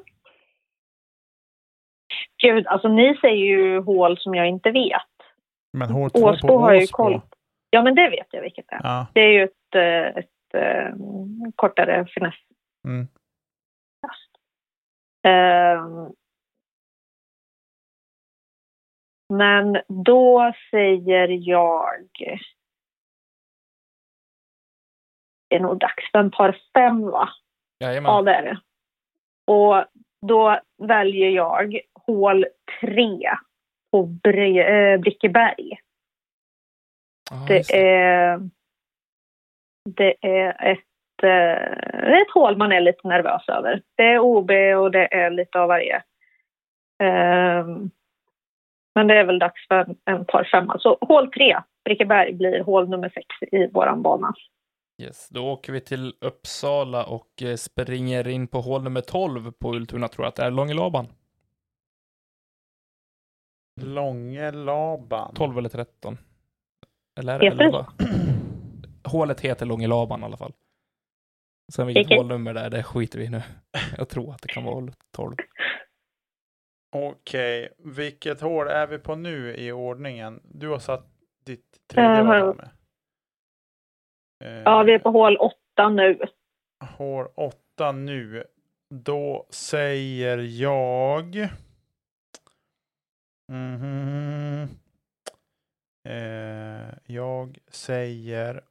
[2.42, 5.02] Gud, alltså ni säger ju hål som jag inte vet.
[5.72, 7.20] Men hål två Åsbo på har ju koll.
[7.70, 8.80] Ja, men det vet jag vilket det är.
[8.82, 9.06] Ja.
[9.12, 10.94] Det är ju ett, eh, ett, eh,
[11.56, 12.34] kortare finess.
[12.88, 13.08] Mm.
[15.22, 16.12] Ehm.
[19.28, 22.06] Men då säger jag...
[25.48, 27.28] Det är nog dags för en par fem, va?
[27.80, 28.12] Jajamän.
[28.12, 28.60] Ja, det är det.
[29.52, 29.84] Och
[30.26, 32.46] då väljer jag hål
[32.80, 33.30] tre
[33.92, 35.78] på Bre- eh, Brickeberg.
[37.30, 38.40] Ja, just Det är,
[39.90, 43.82] det är ett, eh, ett hål man är lite nervös över.
[43.96, 46.02] Det är OB och det är lite av varje.
[47.02, 47.90] Ehm,
[48.94, 50.78] men det är väl dags för en, en par femma.
[50.78, 54.34] Så hål tre, Brickeberg, blir hål nummer sex i våran bana.
[55.02, 59.74] Yes, då åker vi till Uppsala och eh, springer in på hål nummer 12 på
[59.74, 61.06] Ultuna, tror jag att det är Långelaban.
[63.82, 65.34] Långelaban.
[65.34, 66.18] 12 eller 13.
[67.20, 67.86] Eller är det Heter det 11?
[69.04, 70.52] Hålet heter Långelaban i alla fall.
[71.72, 73.42] Sen vilket hålnummer det är, det skiter vi i nu.
[73.98, 75.36] Jag tror att det kan vara hål 12.
[76.96, 80.40] Okej, vilket hål är vi på nu i ordningen?
[80.44, 81.06] Du har satt
[81.46, 82.68] ditt tredje framme.
[84.44, 86.18] Eh, Ja, vi är på hål åtta nu.
[86.96, 88.44] Hål åtta nu.
[88.90, 91.48] Då säger jag...
[93.52, 94.68] Mhm.
[96.08, 98.64] Eh, jag säger...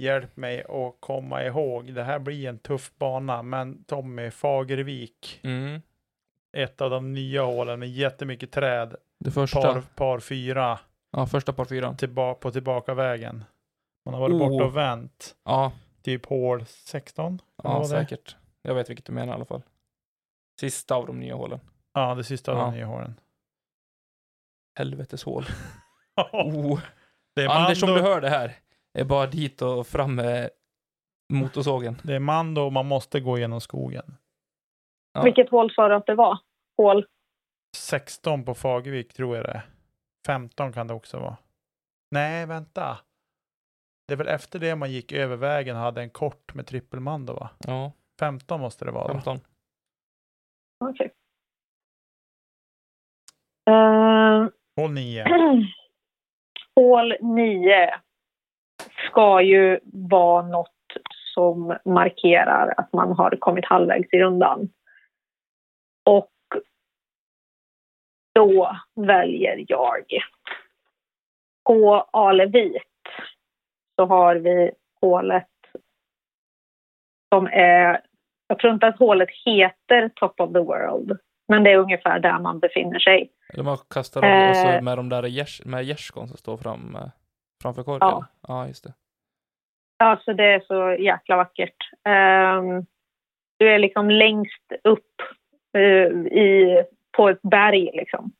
[0.00, 1.94] Hjälp mig att komma ihåg.
[1.94, 5.40] Det här blir en tuff bana, men Tommy Fagervik.
[5.42, 5.82] Mm.
[6.56, 8.96] Ett av de nya hålen med jättemycket träd.
[9.18, 9.60] Det första.
[9.62, 10.78] Par, par fyra
[11.10, 11.96] Ja, första par fyran.
[11.96, 13.44] tillba på tillbakavägen.
[14.04, 14.38] Man har varit Oh.
[14.48, 15.36] borta och vänt.
[15.44, 15.72] Ja,
[16.02, 17.38] Typ hål 16.
[17.38, 18.36] Kan det ja säkert.
[18.62, 19.62] Jag vet vilket du menar i alla fall.
[20.60, 21.60] Sista av de nya hålen.
[21.92, 22.64] Ja, det sista av Ja.
[22.64, 23.20] de nya hålen.
[24.78, 25.44] Helvetes hål.
[26.32, 26.80] Oh.
[27.34, 28.52] det, är Anders, om Mando, du hör det här,
[28.98, 30.50] är bara dit och fram med
[31.32, 31.96] motorsågen.
[32.04, 34.16] det är Mando och man måste gå genom skogen.
[35.12, 35.22] Ja.
[35.22, 36.38] Vilket hål sa du att det var?
[36.76, 37.06] Hål
[37.76, 39.62] 16 på Fagervik tror jag det är.
[40.26, 41.36] 15 kan det också vara.
[42.10, 42.98] Nej, vänta.
[44.08, 47.34] Det är väl efter det man gick över vägen och hade en kort med trippelmando
[47.34, 47.50] va?
[47.58, 49.08] Ja, 15 måste det vara.
[49.08, 49.12] va?
[49.14, 49.40] 15.
[50.84, 51.14] Okej.
[53.70, 55.24] Eh, Hål 9.
[56.76, 57.94] hål 9
[59.08, 60.68] ska ju vara något
[61.34, 64.68] som markerar att man har kommit halvvägs i rundan.
[66.04, 66.30] Och
[68.34, 70.04] då väljer jag
[71.64, 72.82] på Alevit
[73.96, 75.46] så har vi hålet
[77.34, 78.00] som är,
[78.46, 81.18] jag tror inte att hålet heter Top of the World,
[81.50, 83.30] men det är ungefär där man befinner sig.
[83.52, 84.82] Eller man kastar av och så Eh.
[84.82, 87.08] med de där gärs, med gärdsgården som står fram, eh,
[87.62, 88.08] framför korken.
[88.08, 88.26] Ja.
[88.48, 88.92] ja, just det.
[90.04, 91.76] Alltså det är så jäkla vackert.
[92.08, 92.86] Ehm,
[93.58, 95.14] du är liksom längst upp
[95.76, 95.82] eh,
[96.38, 96.82] i,
[97.16, 98.32] på ett berg liksom.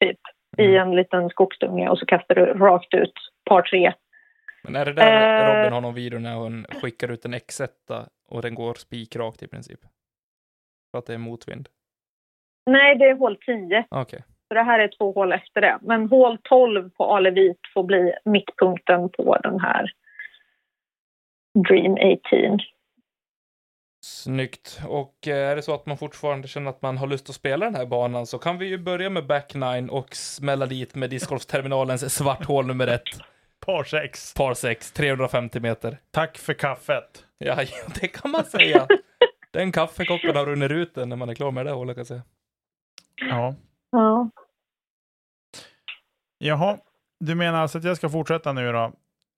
[0.00, 0.18] Typ.
[0.58, 0.88] I Mm.
[0.88, 3.12] en liten skogsdunge och så kastar du rakt ut
[3.44, 3.92] par tre.
[4.62, 5.56] Men är det där Eh.
[5.58, 7.68] Robin har någon video när hon skickar ut en X1
[8.28, 9.80] och den går spikrakt i princip?
[10.90, 11.68] För att det är motvind?
[12.68, 13.84] Nej, det är hål 10.
[13.90, 14.22] Okej.
[14.48, 15.78] Så det här är två hål efter det.
[15.82, 19.92] Men hål 12 på Alevit får bli mittpunkten på den här
[21.68, 22.58] Dream 18.
[24.04, 24.80] Snyggt.
[24.88, 27.64] Och eh, är det så att man fortfarande känner att man har lust att spela
[27.64, 31.10] den här banan så kan vi ju börja med back nine och smälla dit med
[31.10, 33.02] discgolfterminalens svarthål nummer ett.
[33.66, 34.34] Par sex.
[34.34, 35.98] Par 6, 350 meter.
[36.10, 37.24] Tack för kaffet.
[37.38, 37.56] Ja,
[38.00, 38.86] det kan man säga.
[39.52, 42.22] Den kaffekoppen har runnit ut när man är klar med det hålet kan jag säga.
[43.20, 43.54] Ja.
[43.90, 44.30] Ja.
[46.38, 46.78] Jaha,
[47.20, 48.92] du menar alltså att jag ska fortsätta nu då?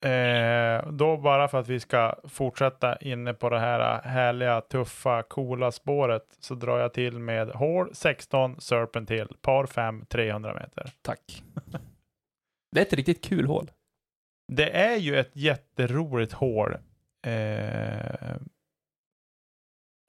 [0.09, 5.73] Eh, då bara för att vi ska fortsätta inne på det här härliga, tuffa, coola
[5.73, 10.93] spåret så drar jag till med hål 16, Serpent till par 5, 300 meter.
[11.03, 11.43] Tack.
[12.73, 13.71] Det är ett riktigt kul hål.
[14.53, 16.77] Det är ju ett jätteroligt hål.
[17.27, 18.37] Eh,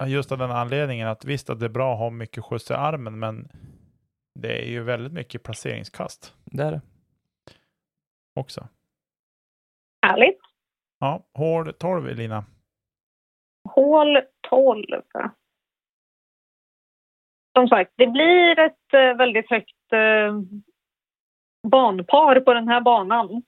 [0.08, 2.74] just av den anledningen att visst att det är bra att ha mycket skjuts i
[2.74, 3.48] armen, men
[4.40, 6.82] det är ju väldigt mycket placeringskast Det är det.
[8.36, 8.68] också.
[10.06, 10.40] Härligt.
[11.00, 12.46] Ja, hål 12 Elina.
[13.70, 14.86] Hål 12.
[17.58, 20.40] Som sagt, det blir ett eh, väldigt högt eh,
[21.68, 23.44] banpar på den här banan.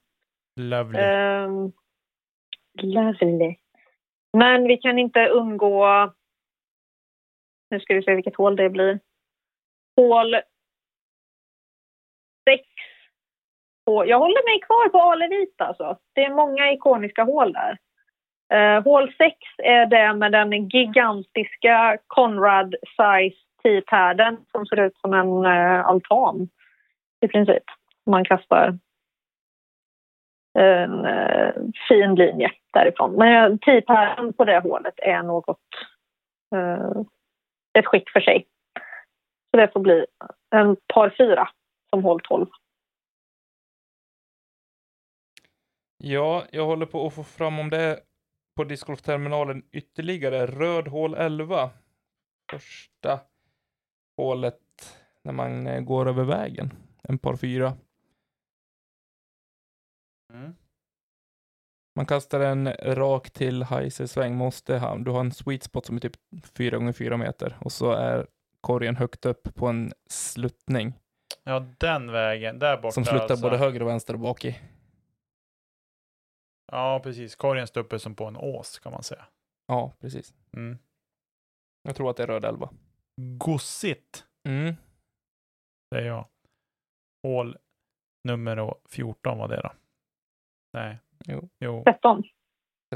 [0.60, 1.00] Lovely.
[1.00, 1.50] Eh,
[2.82, 3.56] lovely.
[4.38, 5.86] Men vi kan inte undgå...
[7.74, 9.00] Nu ska vi se vilket hål det blir.
[9.96, 10.36] Hål
[12.50, 12.64] 6.
[13.86, 15.98] Jag håller mig kvar på Alevit alltså.
[16.14, 17.78] Det är många ikoniska hål där.
[18.54, 25.14] Uh, hål 6 är det med den gigantiska Conrad Size T-paden som ser ut som
[25.14, 26.50] en uh, altan
[27.26, 27.64] i princip.
[28.06, 28.78] Man kastar
[30.60, 31.54] en uh,
[31.90, 33.16] fin linje därifrån.
[33.16, 35.60] Men T-paden på det hålet är något
[37.80, 38.48] ett skick för sig.
[39.52, 40.06] Så det får bli
[40.56, 41.50] en par fyra
[41.90, 42.48] som hål 12.
[45.98, 48.00] Ja, jag håller på att få fram om det är
[48.56, 50.46] på discgolfterminalen ytterligare.
[50.46, 51.70] Röd hål 11.
[52.52, 53.20] Första
[54.18, 54.60] hålet
[55.22, 56.74] när man går över vägen.
[57.04, 57.74] En par fyra.
[60.34, 60.56] Mm.
[61.96, 64.36] Man kastar en rak till heiser-sväng.
[64.36, 66.16] Måste ha, du har en sweet spot som är typ
[66.58, 68.28] 4 gånger 4 meter och så är
[68.62, 70.94] korgen högt upp på en sluttning.
[71.44, 72.60] Ja, den vägen.
[72.60, 72.92] Där borta.
[72.92, 73.42] Som sluttar alltså.
[73.42, 74.60] både höger och vänster och bak i.
[76.72, 77.36] Ja, precis.
[77.36, 79.26] Korgen står uppe som på en ås kan man säga.
[79.68, 80.34] Ja, precis.
[80.54, 80.78] Mm.
[81.84, 82.70] Jag tror att det är röd 11.
[83.22, 84.76] Gossigt, Mm.
[85.96, 86.28] säger jag.
[87.24, 87.58] Hål
[88.28, 89.72] nummer 14 var det då.
[90.74, 90.98] Nej.
[91.26, 91.50] Jo.
[91.60, 92.24] Jo, 13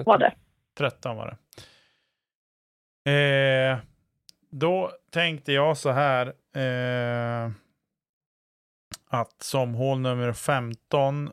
[0.06, 0.36] var det.
[0.78, 1.38] 13 var det.
[3.12, 3.80] Eh,
[4.50, 6.34] då tänkte jag så här.
[6.56, 7.52] Eh,
[9.10, 11.32] att som hål nummer 15.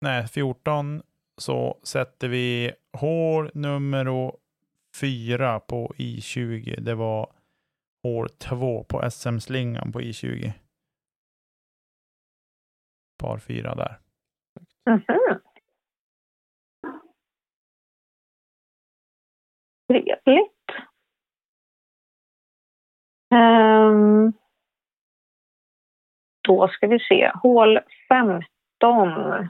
[0.00, 1.02] Nej, 14
[1.38, 4.32] så sätter vi hål nummer
[5.00, 6.80] 4 på I20.
[6.80, 7.32] Det var
[8.02, 10.52] hål 2 på SM-slingan på I20.
[13.18, 13.98] Par 4 där.
[14.86, 15.40] Mhm.
[19.88, 20.50] Trevligt.
[23.34, 24.32] Um,
[26.48, 27.32] då ska vi se.
[27.34, 29.48] Hål 15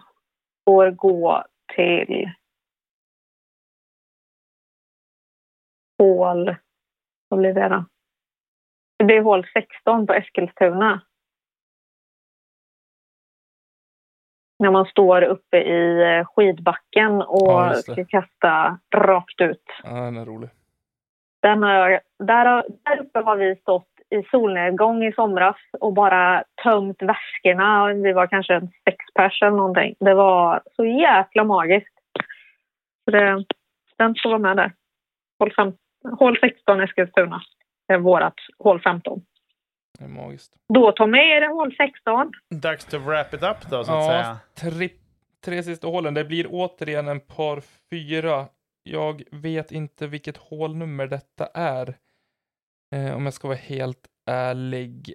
[0.64, 2.30] får gå till
[5.99, 6.57] hål...
[7.28, 7.85] Vad blir det då?
[8.99, 11.03] Det blir hål 16 på Eskilstuna.
[14.59, 17.74] När man står uppe i eh, skidbacken och Ja, det.
[17.92, 19.62] ska kasta rakt ut.
[19.84, 20.50] Ja, den är rolig.
[21.42, 26.44] Den har, där, har- där uppe har vi stått i solnedgång i somras och bara
[26.62, 27.86] tömt väskorna.
[27.94, 29.94] Vi var kanske en sex pers eller någonting.
[30.00, 31.94] Det var så jäkla magiskt.
[33.05, 33.44] Så det,
[33.98, 34.72] den får vara med där.
[35.38, 35.72] Hål, fem,
[36.18, 37.42] hål 16 Eskilstuna
[37.88, 39.20] är vårat hål 15.
[39.99, 40.57] Det är magiskt.
[40.74, 42.32] Då Tommy är det hål 16.
[42.61, 44.38] Dags to wrap it up då så att Ja, säga.
[44.72, 44.88] tre,
[45.45, 46.14] tre sista hålen.
[46.14, 48.49] Det blir återigen en par fyra.
[48.82, 51.99] Jag vet inte vilket hålnummer detta är.
[52.95, 55.14] Eh, om jag ska vara helt ärlig.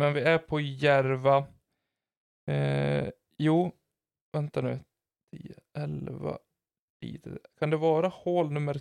[0.00, 1.46] Men vi är på Järva.
[2.50, 3.72] Eh, jo,
[4.32, 4.78] vänta nu.
[5.36, 6.38] 10, 11,
[7.00, 7.38] lite.
[7.58, 8.80] Kan det vara hål nummer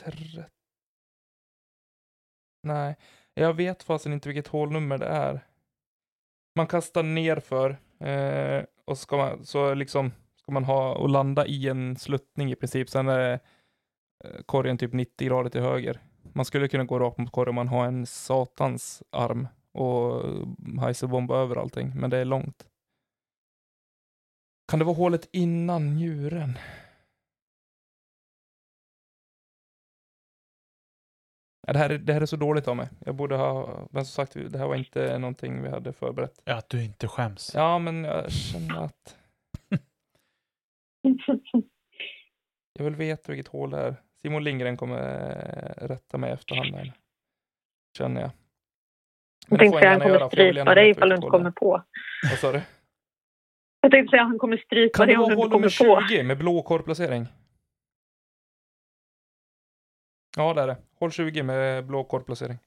[0.00, 0.44] 13?
[2.64, 2.96] Nej,
[3.34, 5.44] jag vet fasen inte vilket hålnummer det är.
[6.56, 11.46] Man kastar ner för eh, och ska man, så liksom ska man ha och landa
[11.46, 12.90] i en sluttning i princip.
[12.90, 13.32] Sen är
[14.24, 16.00] eh, korgen typ 90 grader till höger.
[16.32, 20.22] Man skulle kunna gå rakt mot korgen om man har en satans arm och
[20.80, 22.66] heiselbomba över allting, men det är långt.
[24.68, 26.58] Kan det vara hålet innan njuren?
[31.66, 32.88] Ja, det, här, är- det här är så dåligt av mig.
[33.06, 36.42] Jag borde ha, men som sagt, det här var inte någonting vi hade förberett.
[36.44, 37.52] Ja, att du inte skäms.
[37.54, 39.16] Ja, men jag känner att
[42.78, 43.94] jag vill veta vilket hål det är.
[44.22, 46.92] Simon Lindgren kommer eh, rätta mig efterhand här.
[47.98, 48.30] Känner jag.
[49.48, 51.50] Jag det tänkte säga att han kommer strypa dig ifall du inte hål det kommer
[51.50, 51.82] på.
[52.30, 52.62] Vad sa du?
[53.80, 55.50] Jag tänkte säga att han kommer strypa Kan det dig om vara du inte hål
[55.50, 56.08] kommer nummer på.
[56.08, 57.26] 20 med blå korvplacering?
[60.36, 60.76] Ja, det är det.
[61.00, 62.58] Hål 20 med blå korvplacering.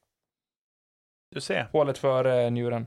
[1.34, 2.86] Du ser, Hålet för eh, njuren.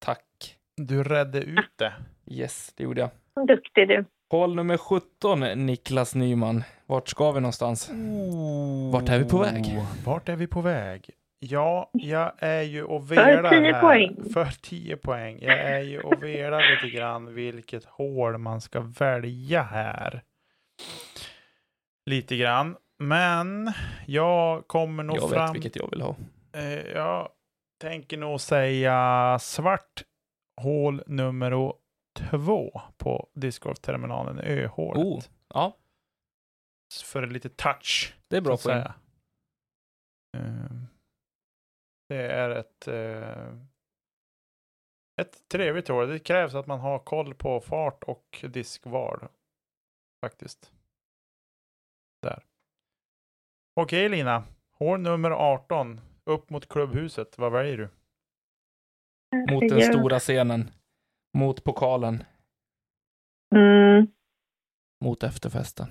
[0.00, 0.56] Tack.
[0.76, 1.92] du redde ut det.
[2.26, 3.46] Yes, det gjorde jag.
[3.46, 4.04] Duktig du.
[4.30, 6.62] Hål nummer 17, Niklas Nyman.
[6.86, 7.90] Vart ska vi någonstans?
[8.92, 9.64] Vart är vi på väg?
[10.04, 11.10] Vart är vi på väg?
[11.38, 13.80] Ja, jag är ju och velar 10 här.
[13.80, 14.16] poäng.
[14.32, 15.38] För 10 poäng.
[15.40, 20.22] Jag är ju och velar lite grann vilket hål man ska välja här.
[22.06, 22.76] Lite grann.
[23.00, 23.72] Men
[24.06, 25.46] jag kommer nog Jag fram...
[25.46, 26.16] vet vilket jag vill ha.
[26.52, 27.32] Eh, jag
[27.80, 30.04] tänker nog säga svart
[30.60, 31.72] hål nummer
[32.18, 35.04] två på discgolfterminalen, ö-hålet.
[35.04, 35.22] Oh,
[35.54, 35.76] ja,
[37.04, 38.14] För lite touch.
[38.28, 38.58] det är bra poäng.
[38.82, 38.94] säga.
[40.36, 40.86] Ehm,
[42.08, 43.56] Det är ett, eh,
[45.20, 46.08] ett trevligt hål.
[46.08, 49.28] Det krävs att man har koll på fart och diskval.
[50.24, 50.72] Faktiskt.
[52.22, 52.44] Där.
[53.74, 54.42] Okej Lina.
[54.78, 56.00] Hål nummer 18.
[56.24, 57.38] Upp mot klubbhuset.
[57.38, 57.88] Vad väljer du?
[59.54, 60.70] Mot den stora scenen.
[61.38, 62.24] Mot pokalen.
[63.54, 64.06] Mm.
[65.04, 65.86] Mot efterfesten.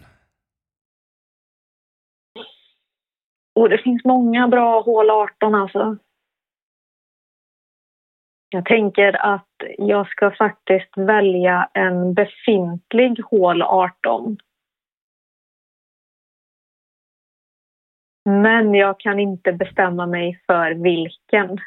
[3.56, 5.98] Och det finns många bra hål 18 alltså.
[8.50, 14.38] Jag tänker att jag ska faktiskt välja en befintlig hål 18.
[18.26, 21.57] Men jag kan inte bestämma mig för vilken.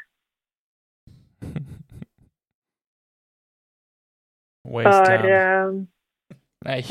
[4.69, 5.79] Waste För hand.
[5.79, 5.87] eh,
[6.65, 6.85] Nej.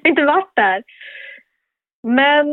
[0.04, 0.84] inte varit där.
[2.02, 2.46] Men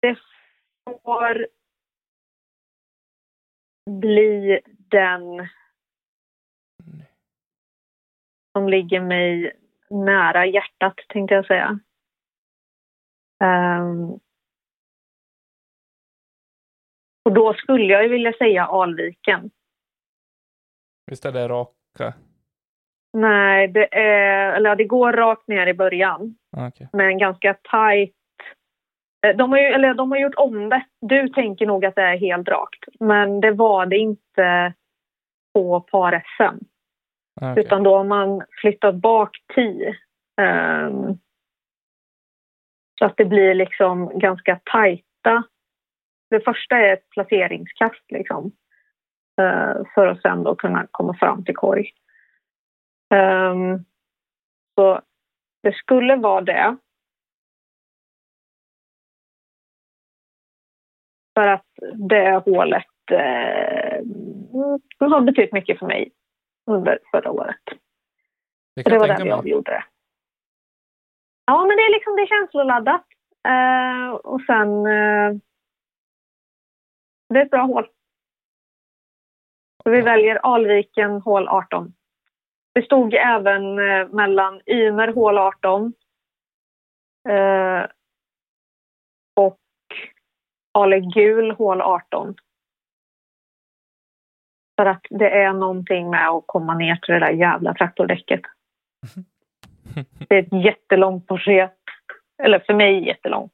[0.00, 0.18] det
[0.84, 1.46] får
[3.90, 5.48] bli den
[8.52, 9.56] som ligger mig
[9.90, 11.78] nära hjärtat, tänkte jag säga.
[13.44, 14.10] Ehm,
[17.24, 19.50] och då skulle jag ju vilja säga Alviken.
[21.06, 22.14] Visst är det raka?
[23.12, 26.34] Nej, det, är, eller det går rakt ner i början.
[26.56, 26.88] Ah, okej.
[26.92, 28.14] med en ganska tajt...
[29.26, 30.84] eh, De har, ju, eller de har gjort om det.
[31.00, 34.72] Du tänker nog att det är helt rakt, men det var det inte
[35.54, 36.64] på par-SM.
[37.40, 37.64] Ah, okej.
[37.64, 39.94] Utan då har man flyttat bak 10.
[40.40, 41.18] ehm,
[42.98, 45.42] så att det blir liksom ganska tajta.
[46.30, 48.52] Det första är ett placeringskast liksom.
[49.40, 51.92] eh, för att sen då kunna komma fram till korg.
[53.14, 53.84] Ehm,
[54.74, 55.00] så
[55.62, 56.76] det skulle vara det.
[61.34, 64.04] För att det hålet eh,
[65.00, 66.12] har betytt mycket för mig
[66.66, 67.62] under förra året.
[68.74, 69.38] Det det var jag där vi mig.
[69.38, 69.84] avgjorde det.
[71.50, 73.04] Ja, men det är liksom det är känsloladdat.
[73.48, 74.86] Eh, och sen...
[74.86, 75.36] Eh,
[77.28, 77.88] det är ett bra hål.
[79.82, 81.94] Så vi väljer Alviken hål 18.
[82.74, 85.92] Det stod även eh, mellan Ymer hål 18
[87.28, 87.86] eh,
[89.36, 89.60] och
[90.72, 92.34] Ale Gul hål 18.
[94.76, 98.40] För att det är någonting med att komma ner till det där jävla traktordäcket.
[100.28, 101.78] Det är ett jättelångt porträtt.
[102.42, 103.52] Eller för mig jättelångt.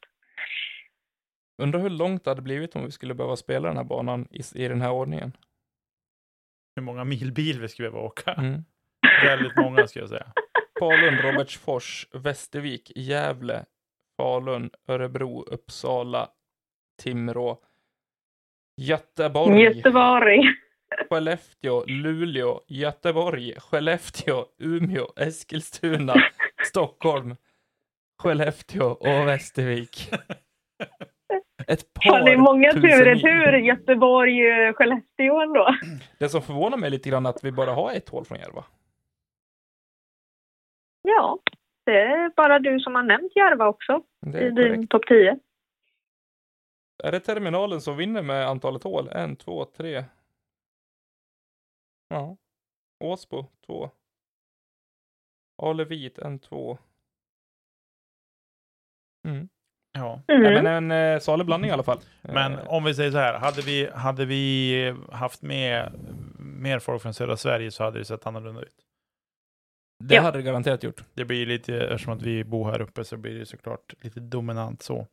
[1.63, 4.65] Undrar hur långt det hade blivit om vi skulle behöva spela den här banan i,
[4.65, 5.33] i den här ordningen.
[6.77, 8.33] Hur många mil bil vi skulle behöva åka.
[8.33, 8.65] Mm.
[9.25, 10.27] Väldigt många skulle jag säga.
[10.79, 13.65] Falun, Robertsfors, Västervik, Gävle,
[14.17, 16.29] Falun, Örebro, Uppsala,
[17.03, 17.59] Timrå,
[18.77, 20.43] Göteborg, Göteborg.
[21.15, 26.15] Skellefteå, Luleå, Göteborg, Skellefteå, Umeå, Eskilstuna,
[26.67, 27.37] Stockholm,
[28.23, 30.11] Skellefteå och Västervik.
[31.67, 34.43] Ett par Fan, det är många tusen tur Göteborg,
[34.73, 35.75] Skellefteå ändå.
[36.19, 38.65] Det som förvånar mig lite grann är att vi bara har ett hål från Järva.
[41.03, 41.39] Ja,
[41.87, 45.39] det är bara du som har nämnt Järva också Det i är din topp 10.
[47.05, 49.09] Är det terminalen som vinner med antalet hål?
[49.09, 50.05] En, två, tre.
[52.15, 52.37] Ja.
[53.05, 53.91] Åsbo, två.
[55.63, 56.79] Alevit, en, två.
[59.29, 59.49] Mm.
[59.93, 60.23] Ja.
[60.27, 60.65] Ja, Mm.
[60.65, 62.01] men en eh, salig blandning i alla fall.
[62.23, 65.93] Men Eh, om vi säger så här, hade vi, hade vi haft med
[66.39, 68.77] mer folk från södra Sverige så hade det sett annorlunda ut.
[70.05, 70.23] det ja.
[70.23, 71.05] hade det garanterat gjort.
[71.15, 74.83] Det blir lite, eftersom att vi bor här uppe så blir det såklart lite dominant
[74.83, 75.07] så.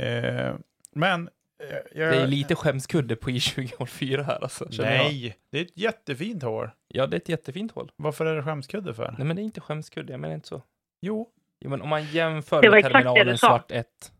[0.00, 0.54] Eh,
[0.92, 1.30] men...
[1.70, 4.70] eh, jag, Det är lite skämskudde på I20 år 4 här alltså.
[4.72, 5.04] känner jag.
[5.04, 6.74] Nej, det är ett jättefint hår.
[6.88, 7.92] Ja, det är ett jättefint hål.
[7.96, 9.14] Varför är det skämskudde för?
[9.18, 10.62] Nej, men det är inte skämskudde, jag menar inte så.
[11.00, 11.28] Jo,
[11.64, 13.46] Jo, men om man jämför Det var med exakt det du terminalen sa.
[13.48, 14.12] svart 1.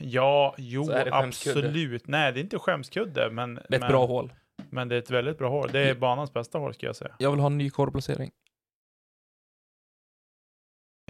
[0.00, 1.58] ja, jo, Så är det skämskudde.
[1.68, 2.06] absolut.
[2.06, 4.32] Nej, det är inte skämskudde, men, Det är ett men, bra hål.
[4.70, 5.68] men det är ett väldigt bra hår.
[5.72, 7.16] Det är banans bästa hår, ska jag säga.
[7.18, 8.30] Jag vill ha en ny korvplacering.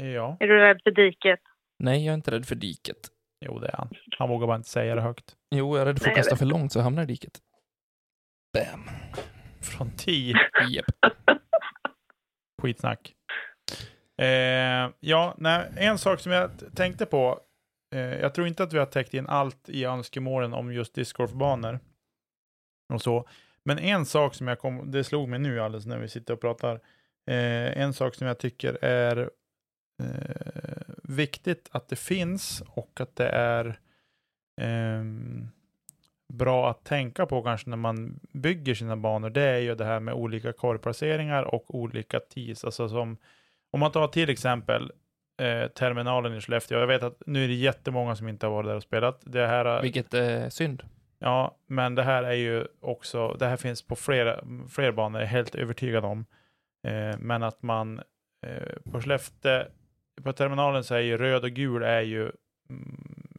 [0.02, 1.40] Ja, Är du rädd för diket?
[1.78, 3.08] Nej, jag är inte rädd för diket.
[3.46, 3.90] Jo det är han.
[4.18, 5.36] Han vågar bara inte säga det högt.
[5.50, 7.40] Jo, jag är rädd för att kasta för långt så jag hamnar i diket.
[8.52, 8.88] Bam.
[9.62, 10.34] Från 10.
[10.68, 10.84] Japp.
[12.62, 13.14] Skitsnack.
[14.18, 17.40] Eh, ja, nej, en sak som jag tänkte på.
[17.94, 21.80] Eh, jag tror inte att vi har täckt in allt i önskemålen om just discgolfbanor.
[22.94, 23.28] Och så.
[23.64, 26.40] Men en sak som jag kom, det slog mig nu alldeles när vi sitter och
[26.40, 26.74] pratar.
[27.30, 29.30] Eh, en sak som jag tycker är
[30.02, 33.78] eh, viktigt att det finns och att det är
[34.60, 35.48] ehm,
[36.32, 40.00] bra att tänka på kanske när man bygger sina banor, det är ju det här
[40.00, 42.64] med olika korgplaceringar och olika tees.
[42.64, 43.16] Alltså som,
[43.70, 44.92] om man tar till exempel
[45.42, 46.78] eh, terminalen i Skellefteå.
[46.78, 49.20] Jag vet att nu är det jättemånga som inte har varit där och spelat.
[49.24, 50.82] Det här, Vilket är synd.
[51.18, 55.26] ja, men det här är ju också, det här finns på flera, fler banor, jag
[55.28, 56.26] är helt övertygad om.
[56.86, 58.00] Eh, men att man
[58.46, 59.64] eh, på Skellefteå,
[60.22, 62.32] på terminalen så är ju röd och gul är ju,
[62.70, 63.38] mm,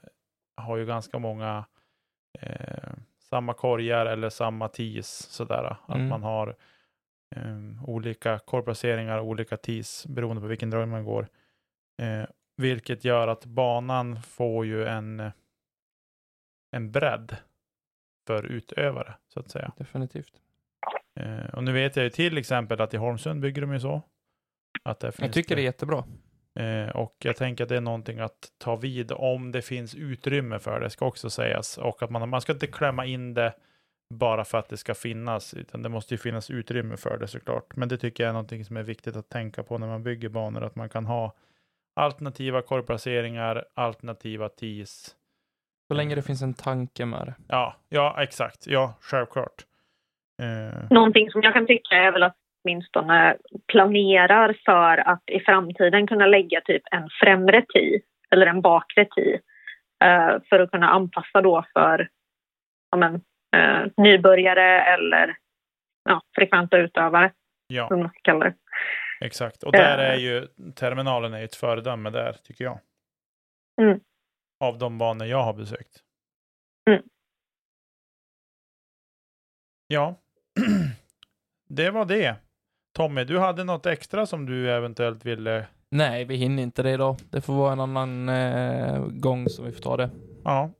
[0.55, 1.65] har ju ganska många
[2.39, 5.77] eh, samma korgar eller samma tees sådär.
[5.85, 6.09] Att Mm.
[6.09, 6.55] man har
[7.35, 11.27] eh, olika korgplaceringar, olika tees beroende på vilken drag man går.
[12.01, 12.23] Eh,
[12.57, 15.31] vilket gör att banan får ju en,
[16.71, 17.35] en bredd
[18.27, 19.71] för utövare så att säga.
[19.77, 20.33] Definitivt.
[21.19, 24.01] Eh, och nu vet jag ju till exempel att i Holmsund bygger de ju så.
[24.83, 26.03] Att Jag finns tycker det är jättebra.
[26.57, 30.59] Eh, och jag tänker att det är någonting att ta vid om det finns utrymme
[30.59, 31.77] för det, ska också sägas.
[31.77, 33.53] Och att man, man ska inte klämma in det
[34.13, 37.75] bara för att det ska finnas, utan det måste ju finnas utrymme för det såklart.
[37.75, 40.29] Men det tycker jag är någonting som är viktigt att tänka på när man bygger
[40.29, 41.33] banor, att man kan ha
[41.95, 45.15] alternativa korgplaceringar, alternativa tees.
[45.87, 47.33] Så länge det finns en tanke med det.
[47.47, 48.67] Ja, ja exakt.
[48.67, 49.65] Ja, självklart.
[50.41, 52.35] Eh, Någonting som jag kan tycka är väl att
[52.71, 53.37] åtminstone
[53.67, 58.01] planerar för att i framtiden kunna lägga typ en främre tee
[58.31, 59.33] eller en bakre tee
[60.03, 62.09] eh, för att kunna anpassa då för
[62.91, 63.15] ja, men,
[63.55, 65.37] eh, nybörjare eller
[66.03, 67.31] ja, frekventa utövare,
[67.67, 68.53] ja, som man ska kalla det.
[69.21, 69.63] exakt.
[69.63, 70.11] Och där Eh.
[70.13, 72.79] är ju terminalen är ett föredöme där, tycker jag.
[73.81, 73.99] Mm.
[74.59, 75.99] Av de banor jag har besökt.
[76.89, 77.01] Mm.
[79.87, 80.15] Ja,
[81.69, 82.35] det var det.
[82.97, 85.67] Tommy, du hade något extra som du eventuellt ville...
[85.89, 87.17] Nej, vi hinner inte det idag.
[87.29, 90.09] Det får vara en annan eh, gång som vi får ta det.
[90.43, 90.71] Ja.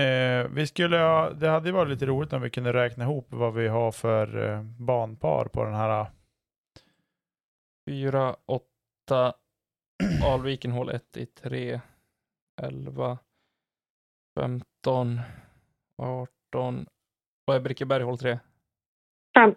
[0.00, 3.54] Eh, vi skulle ha, det hade varit lite roligt om vi kunde räkna ihop vad
[3.54, 6.06] vi har för eh, banpar på den här.
[7.88, 9.34] 4, 8,
[10.24, 11.80] Alviken hål 1 i 3,
[12.62, 13.18] 11,
[14.40, 15.20] 15,
[16.02, 16.86] 18.
[17.44, 18.38] Vad är Brickeberg hål 3?
[19.34, 19.54] Fem.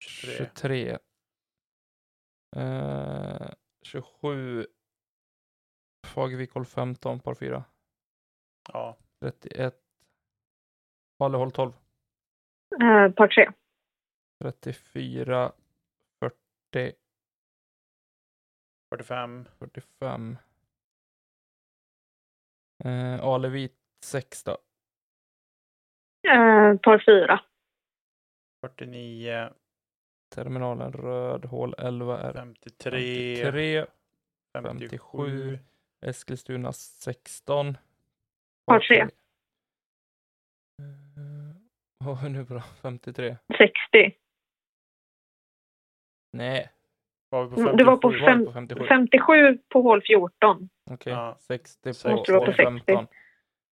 [0.00, 0.36] 23.
[0.36, 0.98] 23.
[2.56, 3.50] Eh,
[3.82, 4.66] 27.
[6.06, 7.64] Fagervik hål 15, par 4.
[8.72, 8.96] Ja.
[9.20, 9.74] 31.
[11.18, 11.72] Falu hål 12.
[12.82, 13.52] Eh, par tre.
[14.42, 15.52] 34.
[16.20, 16.92] 40.
[18.90, 19.44] 45.
[19.58, 20.38] 45.
[22.84, 24.58] Eh, Alevit 6 då.
[26.28, 27.40] Eh, par fyra.
[28.60, 29.50] 49.
[30.34, 33.36] Terminalen röd, hål 11 är 53.
[33.36, 33.86] 53.
[34.52, 35.58] 57.
[36.06, 37.76] Eskilstuna 16.
[38.66, 39.00] Par tre.
[39.00, 39.08] Eh,
[41.98, 42.60] Vad har vi nu bra?
[42.82, 43.36] 53?
[43.58, 44.16] 60.
[46.32, 46.70] Nej,
[47.28, 48.20] Var vi på Mm, det var på 57?
[48.44, 48.86] var fem- på 57?
[48.88, 50.68] 57 på hål 14.
[50.90, 51.36] Okej, Ja.
[51.40, 53.06] 60 Måste på hål på 15.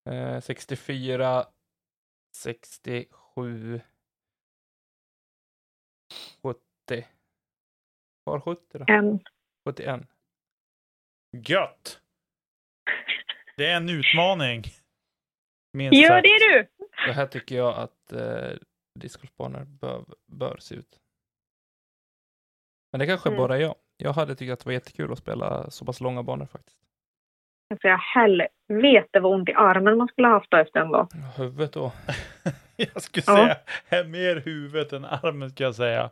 [0.09, 1.45] Eh, 64,
[2.35, 3.81] 67,
[6.41, 7.07] 70.
[8.23, 8.85] Var 70 då?
[8.87, 9.19] En.
[9.69, 10.01] 71.
[11.47, 12.01] Gött!
[13.57, 14.63] Det är en utmaning.
[15.73, 16.23] Minst Gör sagt.
[16.23, 16.85] det du!
[17.05, 18.57] Så här tycker jag att eh,
[18.99, 20.99] discgolfbanor bör, bör se ut.
[22.91, 23.37] Men det kanske Mm.
[23.37, 23.75] bara är jag.
[23.97, 26.79] Jag hade tyckt att det var jättekul att spela så pass långa banor faktiskt.
[27.67, 31.07] Jag säga helvete vad ont i armen man skulle ha haft då efter en dag.
[31.37, 31.91] Huvudet då.
[32.93, 33.35] jag skulle Ja.
[33.35, 33.57] säga
[34.01, 36.11] är mer huvudet än armen ska jag säga.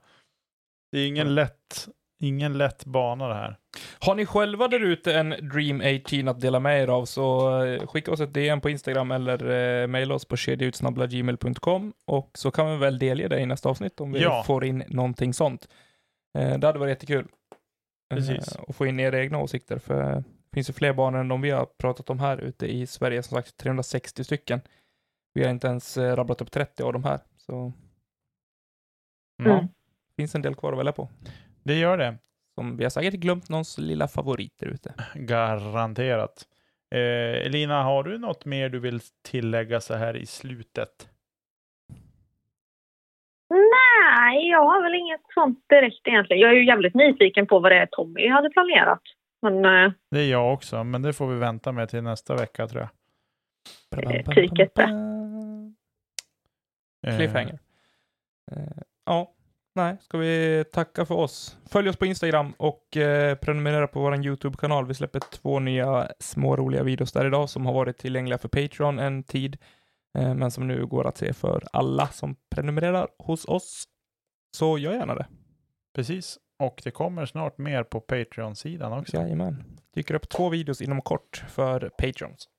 [0.91, 1.87] Det är ingen lätt,
[2.21, 3.55] ingen lätt bana det här.
[3.99, 7.87] Har ni själva där ute en Dream 18 att dela med er av så eh,
[7.87, 9.49] skicka oss ett DM på Instagram eller
[9.81, 14.01] eh, mejla oss på kedjautsnabblagmail.com och så kan vi väl delge det i nästa avsnitt
[14.01, 14.43] om vi Ja.
[14.47, 15.67] får in någonting sånt.
[16.37, 17.27] Eh, det hade varit jättekul.
[18.13, 18.55] Precis.
[18.55, 21.41] Eh, och få in era egna åsikter för det finns ju fler banor än de
[21.41, 23.23] vi har pratat om här ute i Sverige.
[23.23, 24.61] Som sagt 360 stycken.
[25.35, 27.19] Vi har inte ens eh, rabblat upp 30 av de här.
[27.37, 27.73] Så
[29.37, 29.67] Ja, Mm.
[30.17, 31.09] finns en del kvar att välja på.
[31.63, 32.17] det gör det.
[32.55, 34.93] Som vi har säkert glömt någons lilla favorit där ute.
[35.15, 36.43] Garanterat.
[36.95, 41.09] Eh, Elina, har du något mer du vill tillägga så här i slutet?
[43.49, 46.41] Nej, jag har väl inget sånt direkt egentligen.
[46.41, 49.01] Jag är ju jävligt nyfiken på vad det är Tommy hade planerat.
[49.41, 52.67] Men eh, Det är jag också, men det får vi vänta med till nästa vecka
[52.67, 52.89] tror jag.
[54.15, 54.79] Eh, tyket.
[54.79, 54.87] Eh,
[57.05, 57.59] Cliffhanger.
[58.51, 59.33] Eh, ja,
[59.75, 61.57] nej, ska vi tacka för oss.
[61.65, 64.87] Följ oss på Instagram och eh, prenumerera på vår YouTube-kanal.
[64.87, 68.99] Vi släpper två nya små roliga videos där idag som har varit tillgängliga för Patreon
[68.99, 69.57] en tid,
[70.17, 73.83] eh, men som nu går att se för alla som prenumererar hos oss.
[74.57, 75.27] Så gör gärna det.
[75.95, 76.39] Precis.
[76.59, 79.17] Och det kommer snart mer på Patreon-sidan också.
[79.17, 79.63] Jajamän.
[79.93, 82.49] Dyker upp två videos inom kort för Patrons.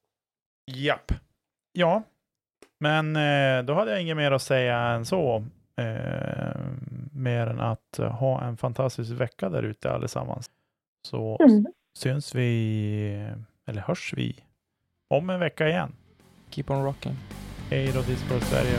[0.70, 1.12] Japp.
[1.72, 2.02] Ja,
[2.80, 5.44] men eh, då hade jag inget mer att säga än så.
[5.76, 6.60] Eh,
[7.12, 10.50] mer än att ha en fantastisk vecka där ute allesammans.
[11.08, 11.66] Så mm.
[11.98, 13.30] syns vi,
[13.66, 14.36] eller hörs vi,
[15.14, 15.92] om en vecka igen.
[16.50, 17.16] Keep on rocking.
[17.70, 18.78] Hej då Discord Sverige.